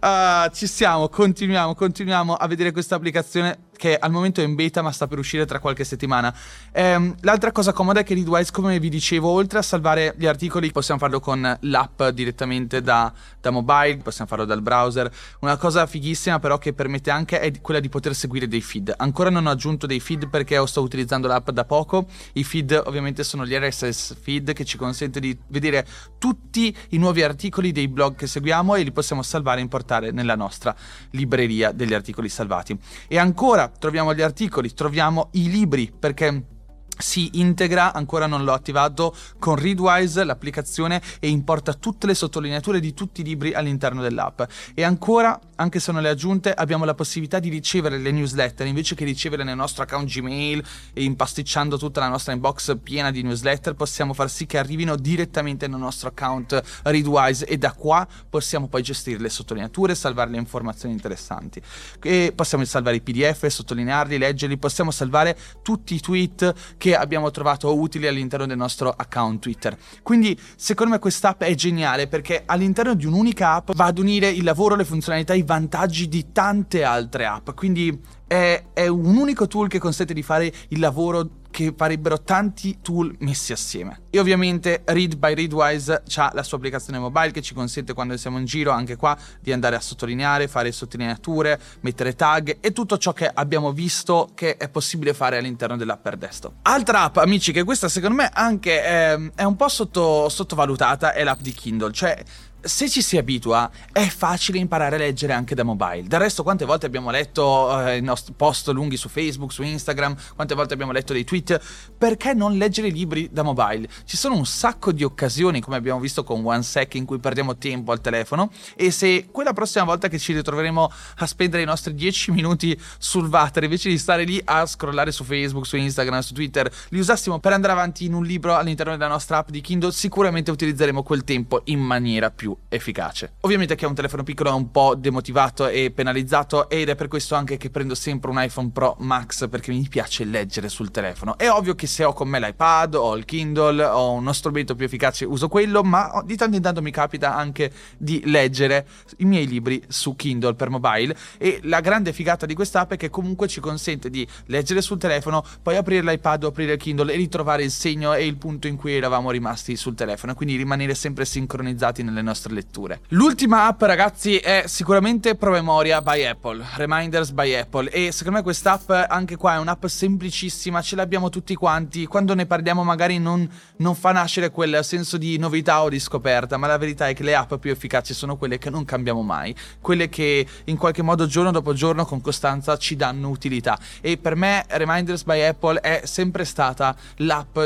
Uh, 0.00 0.48
ci 0.52 0.66
siamo, 0.66 1.08
continuiamo, 1.08 1.74
continuiamo 1.74 2.34
a 2.34 2.46
vedere 2.46 2.70
questa 2.70 2.94
applicazione 2.94 3.66
che 3.76 3.96
al 3.96 4.10
momento 4.10 4.40
è 4.40 4.44
in 4.44 4.54
beta 4.54 4.82
ma 4.82 4.90
sta 4.90 5.06
per 5.06 5.18
uscire 5.18 5.44
tra 5.46 5.60
qualche 5.60 5.84
settimana. 5.84 6.34
Ehm, 6.72 7.14
l'altra 7.20 7.52
cosa 7.52 7.72
comoda 7.72 8.00
è 8.00 8.04
che 8.04 8.14
Readwise, 8.14 8.50
come 8.50 8.78
vi 8.80 8.88
dicevo, 8.88 9.28
oltre 9.28 9.58
a 9.58 9.62
salvare 9.62 10.14
gli 10.16 10.26
articoli, 10.26 10.72
possiamo 10.72 10.98
farlo 10.98 11.20
con 11.20 11.58
l'app 11.60 12.02
direttamente 12.04 12.82
da, 12.82 13.12
da, 13.40 13.50
mobile, 13.50 13.98
possiamo 13.98 14.28
farlo 14.28 14.44
dal 14.44 14.62
browser. 14.62 15.10
Una 15.40 15.56
cosa 15.56 15.86
fighissima 15.86 16.38
però 16.38 16.58
che 16.58 16.72
permette 16.72 17.10
anche 17.10 17.38
è 17.40 17.60
quella 17.60 17.80
di 17.80 17.88
poter 17.88 18.14
seguire 18.14 18.48
dei 18.48 18.62
feed. 18.62 18.94
Ancora 18.96 19.30
non 19.30 19.46
ho 19.46 19.50
aggiunto 19.50 19.86
dei 19.86 20.00
feed 20.00 20.28
perché 20.28 20.64
sto 20.66 20.82
utilizzando 20.82 21.28
l'app 21.28 21.50
da 21.50 21.64
poco. 21.64 22.06
I 22.32 22.44
feed 22.44 22.82
ovviamente 22.86 23.22
sono 23.22 23.44
gli 23.46 23.54
RSS 23.54 24.16
feed 24.20 24.52
che 24.52 24.64
ci 24.64 24.76
consente 24.76 25.20
di 25.20 25.36
vedere 25.48 25.86
tutti 26.18 26.74
i 26.90 26.98
nuovi 26.98 27.22
articoli 27.22 27.55
dei 27.72 27.88
blog 27.88 28.14
che 28.14 28.26
seguiamo 28.26 28.74
e 28.74 28.82
li 28.82 28.92
possiamo 28.92 29.22
salvare 29.22 29.60
e 29.60 29.62
importare 29.62 30.10
nella 30.10 30.36
nostra 30.36 30.74
libreria 31.10 31.72
degli 31.72 31.94
articoli 31.94 32.28
salvati. 32.28 32.78
E 33.08 33.18
ancora 33.18 33.68
troviamo 33.68 34.14
gli 34.14 34.22
articoli, 34.22 34.72
troviamo 34.72 35.28
i 35.32 35.50
libri, 35.50 35.92
perché 35.96 36.55
si 36.98 37.30
integra, 37.34 37.92
ancora 37.92 38.26
non 38.26 38.44
l'ho 38.44 38.52
attivato, 38.52 39.14
con 39.38 39.56
Readwise 39.56 40.24
l'applicazione 40.24 41.00
e 41.20 41.28
importa 41.28 41.74
tutte 41.74 42.06
le 42.06 42.14
sottolineature 42.14 42.80
di 42.80 42.94
tutti 42.94 43.20
i 43.20 43.24
libri 43.24 43.52
all'interno 43.52 44.02
dell'app. 44.02 44.42
E 44.74 44.82
ancora, 44.82 45.38
anche 45.56 45.80
se 45.80 45.92
non 45.92 46.02
le 46.02 46.08
aggiunte, 46.08 46.52
abbiamo 46.52 46.84
la 46.84 46.94
possibilità 46.94 47.38
di 47.38 47.48
ricevere 47.48 47.98
le 47.98 48.10
newsletter 48.10 48.66
invece 48.66 48.94
che 48.94 49.04
ricevere 49.04 49.44
nel 49.44 49.56
nostro 49.56 49.82
account 49.82 50.08
Gmail 50.08 50.64
e 50.92 51.02
impasticciando 51.02 51.78
tutta 51.78 52.00
la 52.00 52.08
nostra 52.08 52.32
inbox 52.32 52.78
piena 52.82 53.10
di 53.10 53.22
newsletter, 53.22 53.74
possiamo 53.74 54.12
far 54.12 54.30
sì 54.30 54.46
che 54.46 54.58
arrivino 54.58 54.96
direttamente 54.96 55.66
nel 55.66 55.78
nostro 55.78 56.08
account 56.08 56.62
Readwise 56.82 57.46
e 57.46 57.58
da 57.58 57.72
qua 57.72 58.06
possiamo 58.28 58.68
poi 58.68 58.82
gestire 58.82 59.18
le 59.18 59.28
sottolineature, 59.28 59.94
salvare 59.94 60.30
le 60.30 60.38
informazioni 60.38 60.94
interessanti. 60.94 61.60
E 62.02 62.32
possiamo 62.34 62.64
salvare 62.64 62.96
i 62.96 63.00
PDF, 63.00 63.46
sottolinearli, 63.46 64.18
leggerli, 64.18 64.56
possiamo 64.58 64.90
salvare 64.90 65.36
tutti 65.62 65.94
i 65.94 66.00
tweet 66.00 66.54
che 66.76 66.85
che 66.86 66.94
abbiamo 66.94 67.32
trovato 67.32 67.76
utili 67.76 68.06
all'interno 68.06 68.46
del 68.46 68.56
nostro 68.56 68.94
account 68.96 69.40
Twitter. 69.40 69.76
Quindi 70.04 70.38
secondo 70.54 70.92
me 70.92 71.00
quest'app 71.00 71.42
è 71.42 71.52
geniale 71.56 72.06
perché 72.06 72.44
all'interno 72.46 72.94
di 72.94 73.06
un'unica 73.06 73.54
app 73.54 73.72
va 73.74 73.86
ad 73.86 73.98
unire 73.98 74.28
il 74.28 74.44
lavoro, 74.44 74.76
le 74.76 74.84
funzionalità, 74.84 75.34
i 75.34 75.42
vantaggi 75.42 76.06
di 76.06 76.26
tante 76.30 76.84
altre 76.84 77.26
app. 77.26 77.50
Quindi 77.56 78.00
è, 78.24 78.66
è 78.72 78.86
un 78.86 79.16
unico 79.16 79.48
tool 79.48 79.66
che 79.66 79.80
consente 79.80 80.14
di 80.14 80.22
fare 80.22 80.52
il 80.68 80.78
lavoro 80.78 81.28
che 81.56 81.72
farebbero 81.74 82.20
tanti 82.20 82.80
tool 82.82 83.16
messi 83.20 83.50
assieme. 83.50 84.02
E 84.10 84.18
ovviamente 84.18 84.82
Read 84.84 85.16
by 85.16 85.32
Readwise 85.32 86.02
ha 86.16 86.30
la 86.34 86.42
sua 86.42 86.58
applicazione 86.58 86.98
mobile 86.98 87.30
che 87.30 87.40
ci 87.40 87.54
consente 87.54 87.94
quando 87.94 88.14
siamo 88.18 88.36
in 88.36 88.44
giro 88.44 88.72
anche 88.72 88.96
qua 88.96 89.16
di 89.40 89.52
andare 89.52 89.74
a 89.74 89.80
sottolineare, 89.80 90.48
fare 90.48 90.70
sottolineature, 90.70 91.58
mettere 91.80 92.14
tag 92.14 92.58
e 92.60 92.72
tutto 92.72 92.98
ciò 92.98 93.14
che 93.14 93.26
abbiamo 93.32 93.72
visto 93.72 94.32
che 94.34 94.58
è 94.58 94.68
possibile 94.68 95.14
fare 95.14 95.38
all'interno 95.38 95.78
dell'app 95.78 96.06
desktop. 96.06 96.52
Altra 96.60 97.04
app, 97.04 97.16
amici, 97.16 97.52
che 97.52 97.64
questa 97.64 97.88
secondo 97.88 98.16
me 98.16 98.30
anche 98.30 98.82
è, 98.82 99.12
ehm, 99.12 99.32
è 99.34 99.44
un 99.44 99.56
po' 99.56 99.68
sotto, 99.68 100.28
sottovalutata 100.28 101.14
è 101.14 101.24
l'app 101.24 101.40
di 101.40 101.52
Kindle, 101.52 101.90
cioè 101.90 102.22
se 102.66 102.88
ci 102.88 103.02
si 103.02 103.16
abitua 103.16 103.70
è 103.92 104.06
facile 104.06 104.58
imparare 104.58 104.96
a 104.96 104.98
leggere 104.98 105.32
anche 105.32 105.54
da 105.54 105.62
mobile. 105.62 106.04
Del 106.06 106.18
resto 106.18 106.42
quante 106.42 106.64
volte 106.64 106.86
abbiamo 106.86 107.10
letto 107.10 107.86
eh, 107.86 107.96
i 107.96 108.02
nostri 108.02 108.34
post 108.36 108.68
lunghi 108.68 108.96
su 108.96 109.08
Facebook, 109.08 109.52
su 109.52 109.62
Instagram, 109.62 110.16
quante 110.34 110.54
volte 110.54 110.74
abbiamo 110.74 110.92
letto 110.92 111.12
dei 111.12 111.24
tweet, 111.24 111.60
perché 111.96 112.34
non 112.34 112.56
leggere 112.56 112.88
libri 112.88 113.28
da 113.30 113.42
mobile? 113.42 113.88
Ci 114.04 114.16
sono 114.16 114.34
un 114.34 114.46
sacco 114.46 114.92
di 114.92 115.04
occasioni 115.04 115.60
come 115.60 115.76
abbiamo 115.76 116.00
visto 116.00 116.24
con 116.24 116.44
OneSec 116.44 116.94
in 116.94 117.04
cui 117.04 117.18
perdiamo 117.18 117.56
tempo 117.56 117.92
al 117.92 118.00
telefono 118.00 118.50
e 118.74 118.90
se 118.90 119.28
quella 119.30 119.52
prossima 119.52 119.84
volta 119.84 120.08
che 120.08 120.18
ci 120.18 120.32
ritroveremo 120.32 120.92
a 121.16 121.26
spendere 121.26 121.62
i 121.62 121.66
nostri 121.66 121.94
10 121.94 122.32
minuti 122.32 122.78
sul 122.98 123.28
water 123.28 123.62
invece 123.64 123.88
di 123.88 123.98
stare 123.98 124.24
lì 124.24 124.40
a 124.44 124.66
scrollare 124.66 125.12
su 125.12 125.24
Facebook, 125.24 125.66
su 125.66 125.76
Instagram, 125.76 126.20
su 126.20 126.34
Twitter, 126.34 126.70
li 126.88 126.98
usassimo 126.98 127.38
per 127.38 127.52
andare 127.52 127.72
avanti 127.72 128.04
in 128.04 128.14
un 128.14 128.24
libro 128.24 128.56
all'interno 128.56 128.92
della 128.92 129.08
nostra 129.08 129.38
app 129.38 129.50
di 129.50 129.60
Kindle, 129.60 129.92
sicuramente 129.92 130.50
utilizzeremo 130.50 131.02
quel 131.02 131.24
tempo 131.24 131.62
in 131.66 131.80
maniera 131.80 132.30
più 132.30 132.55
efficace. 132.68 133.34
Ovviamente 133.40 133.74
che 133.74 133.84
è 133.84 133.88
un 133.88 133.94
telefono 133.94 134.22
piccolo 134.22 134.50
è 134.50 134.52
un 134.52 134.70
po' 134.70 134.94
demotivato 134.94 135.66
e 135.66 135.90
penalizzato 135.90 136.68
ed 136.68 136.88
è 136.88 136.94
per 136.94 137.08
questo 137.08 137.34
anche 137.34 137.56
che 137.56 137.70
prendo 137.70 137.94
sempre 137.94 138.30
un 138.30 138.40
iPhone 138.40 138.70
Pro 138.70 138.96
Max 139.00 139.48
perché 139.48 139.72
mi 139.72 139.86
piace 139.88 140.24
leggere 140.24 140.68
sul 140.68 140.90
telefono. 140.90 141.36
È 141.36 141.50
ovvio 141.50 141.74
che 141.74 141.86
se 141.86 142.04
ho 142.04 142.12
con 142.12 142.28
me 142.28 142.38
l'iPad 142.38 142.94
o 142.94 143.16
il 143.16 143.24
Kindle 143.24 143.84
o 143.84 144.12
uno 144.12 144.32
strumento 144.32 144.74
più 144.74 144.84
efficace 144.84 145.24
uso 145.24 145.48
quello, 145.48 145.82
ma 145.82 146.22
di 146.24 146.36
tanto 146.36 146.56
in 146.56 146.62
tanto 146.62 146.82
mi 146.82 146.90
capita 146.90 147.34
anche 147.34 147.72
di 147.98 148.22
leggere 148.26 148.86
i 149.18 149.24
miei 149.24 149.46
libri 149.46 149.82
su 149.88 150.14
Kindle 150.14 150.54
per 150.54 150.70
mobile 150.70 151.16
e 151.38 151.60
la 151.64 151.80
grande 151.80 152.12
figata 152.12 152.46
di 152.46 152.54
quest'app 152.54 152.92
è 152.92 152.96
che 152.96 153.10
comunque 153.10 153.48
ci 153.48 153.60
consente 153.60 154.10
di 154.10 154.26
leggere 154.46 154.80
sul 154.80 154.98
telefono, 154.98 155.44
poi 155.60 155.76
aprire 155.76 156.02
l'iPad 156.02 156.44
o 156.44 156.48
aprire 156.48 156.74
il 156.74 156.78
Kindle 156.78 157.12
e 157.12 157.16
ritrovare 157.16 157.64
il 157.64 157.70
segno 157.70 158.14
e 158.14 158.24
il 158.24 158.36
punto 158.36 158.66
in 158.66 158.76
cui 158.76 158.94
eravamo 158.94 159.30
rimasti 159.30 159.76
sul 159.76 159.94
telefono 159.94 160.34
quindi 160.36 160.56
rimanere 160.56 160.94
sempre 160.94 161.24
sincronizzati 161.24 162.02
nelle 162.02 162.22
nostre 162.22 162.45
nostre 162.46 162.54
letture. 162.54 163.00
L'ultima 163.08 163.66
app, 163.66 163.82
ragazzi, 163.82 164.36
è 164.36 164.64
sicuramente 164.66 165.34
Promemoria 165.34 166.00
by 166.00 166.24
Apple, 166.24 166.64
Reminders 166.76 167.30
by 167.30 167.54
Apple. 167.54 167.90
E 167.90 168.12
secondo 168.12 168.38
me 168.38 168.44
quest'app, 168.44 168.90
anche 168.90 169.36
qua, 169.36 169.54
è 169.54 169.58
un'app 169.58 169.86
semplicissima, 169.86 170.80
ce 170.80 170.96
l'abbiamo 170.96 171.28
tutti 171.28 171.54
quanti. 171.54 172.06
Quando 172.06 172.34
ne 172.34 172.46
parliamo, 172.46 172.84
magari 172.84 173.18
non, 173.18 173.48
non 173.78 173.94
fa 173.94 174.12
nascere 174.12 174.50
quel 174.50 174.80
senso 174.82 175.16
di 175.16 175.36
novità 175.38 175.82
o 175.82 175.88
di 175.88 175.98
scoperta, 175.98 176.56
ma 176.56 176.66
la 176.66 176.78
verità 176.78 177.08
è 177.08 177.14
che 177.14 177.22
le 177.22 177.34
app 177.34 177.54
più 177.54 177.70
efficaci 177.70 178.14
sono 178.14 178.36
quelle 178.36 178.58
che 178.58 178.70
non 178.70 178.84
cambiamo 178.84 179.22
mai, 179.22 179.54
quelle 179.80 180.08
che 180.08 180.46
in 180.64 180.76
qualche 180.76 181.02
modo 181.02 181.26
giorno 181.26 181.50
dopo 181.50 181.72
giorno 181.72 182.04
con 182.04 182.20
costanza 182.20 182.76
ci 182.76 182.96
danno 182.96 183.28
utilità. 183.28 183.78
E 184.00 184.16
per 184.16 184.36
me 184.36 184.64
Reminders 184.68 185.24
by 185.24 185.42
Apple 185.42 185.80
è 185.80 186.02
sempre 186.04 186.44
stata 186.44 186.94
l'app 187.16 187.58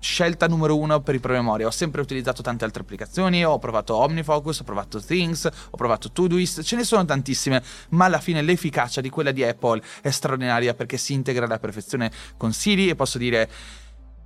scelta 0.00 0.46
numero 0.46 0.76
uno 0.76 1.00
per 1.00 1.14
i 1.14 1.20
promemoria. 1.20 1.66
Ho 1.66 1.70
sempre 1.70 2.00
utilizzato 2.00 2.42
tante 2.42 2.64
altre 2.64 2.82
applicazioni, 2.82 3.44
ho 3.44 3.58
provato 3.58 3.94
OmniFocus, 3.96 4.60
ho 4.60 4.64
provato 4.64 5.00
Things, 5.00 5.44
ho 5.44 5.76
provato 5.76 6.10
Todoist, 6.10 6.62
ce 6.62 6.76
ne 6.76 6.84
sono 6.84 7.04
tantissime, 7.04 7.62
ma 7.90 8.04
alla 8.06 8.20
fine 8.20 8.42
l'efficacia 8.42 9.00
di 9.00 9.10
quella 9.10 9.32
di 9.32 9.44
Apple 9.44 9.82
è 10.00 10.10
straordinaria 10.10 10.74
perché 10.74 10.96
si 10.96 11.12
integra 11.12 11.44
alla 11.44 11.58
perfezione 11.58 12.10
con 12.36 12.52
Siri 12.52 12.88
e 12.88 12.94
posso 12.94 13.18
dire 13.18 13.48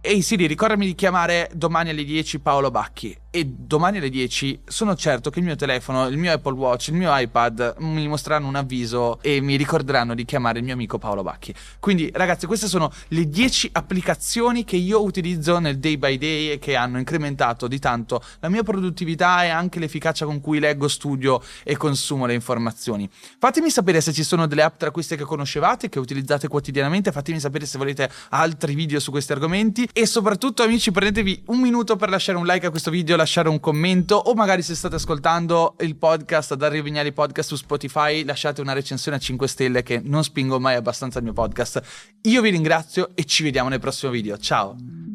Ehi 0.00 0.20
Siri, 0.20 0.46
ricordami 0.46 0.86
di 0.86 0.94
chiamare 0.94 1.48
domani 1.54 1.90
alle 1.90 2.04
10 2.04 2.40
Paolo 2.40 2.70
Bacchi 2.70 3.21
e 3.34 3.46
domani 3.46 3.96
alle 3.96 4.10
10 4.10 4.60
sono 4.66 4.94
certo 4.94 5.30
che 5.30 5.38
il 5.38 5.46
mio 5.46 5.56
telefono, 5.56 6.06
il 6.06 6.18
mio 6.18 6.32
Apple 6.32 6.52
Watch, 6.52 6.88
il 6.88 6.94
mio 6.94 7.16
iPad 7.16 7.76
mi 7.78 8.06
mostreranno 8.06 8.46
un 8.46 8.56
avviso 8.56 9.22
e 9.22 9.40
mi 9.40 9.56
ricorderanno 9.56 10.14
di 10.14 10.26
chiamare 10.26 10.58
il 10.58 10.64
mio 10.66 10.74
amico 10.74 10.98
Paolo 10.98 11.22
Bacchi. 11.22 11.54
Quindi 11.80 12.10
ragazzi 12.12 12.44
queste 12.44 12.66
sono 12.66 12.92
le 13.08 13.26
10 13.26 13.70
applicazioni 13.72 14.64
che 14.64 14.76
io 14.76 15.02
utilizzo 15.02 15.58
nel 15.60 15.78
day 15.78 15.96
by 15.96 16.18
day 16.18 16.50
e 16.50 16.58
che 16.58 16.76
hanno 16.76 16.98
incrementato 16.98 17.68
di 17.68 17.78
tanto 17.78 18.22
la 18.40 18.50
mia 18.50 18.62
produttività 18.62 19.44
e 19.44 19.48
anche 19.48 19.78
l'efficacia 19.78 20.26
con 20.26 20.38
cui 20.42 20.58
leggo, 20.58 20.86
studio 20.86 21.40
e 21.64 21.74
consumo 21.78 22.26
le 22.26 22.34
informazioni. 22.34 23.08
Fatemi 23.38 23.70
sapere 23.70 24.02
se 24.02 24.12
ci 24.12 24.24
sono 24.24 24.46
delle 24.46 24.62
app 24.62 24.76
tra 24.76 24.90
queste 24.90 25.16
che 25.16 25.24
conoscevate, 25.24 25.88
che 25.88 25.98
utilizzate 25.98 26.48
quotidianamente, 26.48 27.10
fatemi 27.10 27.40
sapere 27.40 27.64
se 27.64 27.78
volete 27.78 28.10
altri 28.28 28.74
video 28.74 29.00
su 29.00 29.10
questi 29.10 29.32
argomenti 29.32 29.88
e 29.90 30.04
soprattutto 30.04 30.62
amici 30.62 30.90
prendetevi 30.90 31.44
un 31.46 31.60
minuto 31.60 31.96
per 31.96 32.10
lasciare 32.10 32.36
un 32.36 32.44
like 32.44 32.66
a 32.66 32.70
questo 32.70 32.90
video 32.90 33.20
lasciare 33.22 33.48
un 33.48 33.60
commento 33.60 34.16
o 34.16 34.34
magari 34.34 34.62
se 34.62 34.74
state 34.74 34.96
ascoltando 34.96 35.76
il 35.80 35.96
podcast 35.96 36.54
Dario 36.54 36.82
Vignali 36.82 37.12
Podcast 37.12 37.48
su 37.48 37.56
Spotify 37.56 38.24
lasciate 38.24 38.60
una 38.60 38.72
recensione 38.72 39.16
a 39.16 39.20
5 39.20 39.48
stelle 39.48 39.82
che 39.82 40.00
non 40.02 40.24
spingo 40.24 40.60
mai 40.60 40.74
abbastanza 40.74 41.18
il 41.18 41.24
mio 41.24 41.32
podcast. 41.32 41.82
Io 42.22 42.42
vi 42.42 42.50
ringrazio 42.50 43.10
e 43.14 43.24
ci 43.24 43.42
vediamo 43.42 43.68
nel 43.68 43.80
prossimo 43.80 44.12
video. 44.12 44.36
Ciao! 44.38 45.11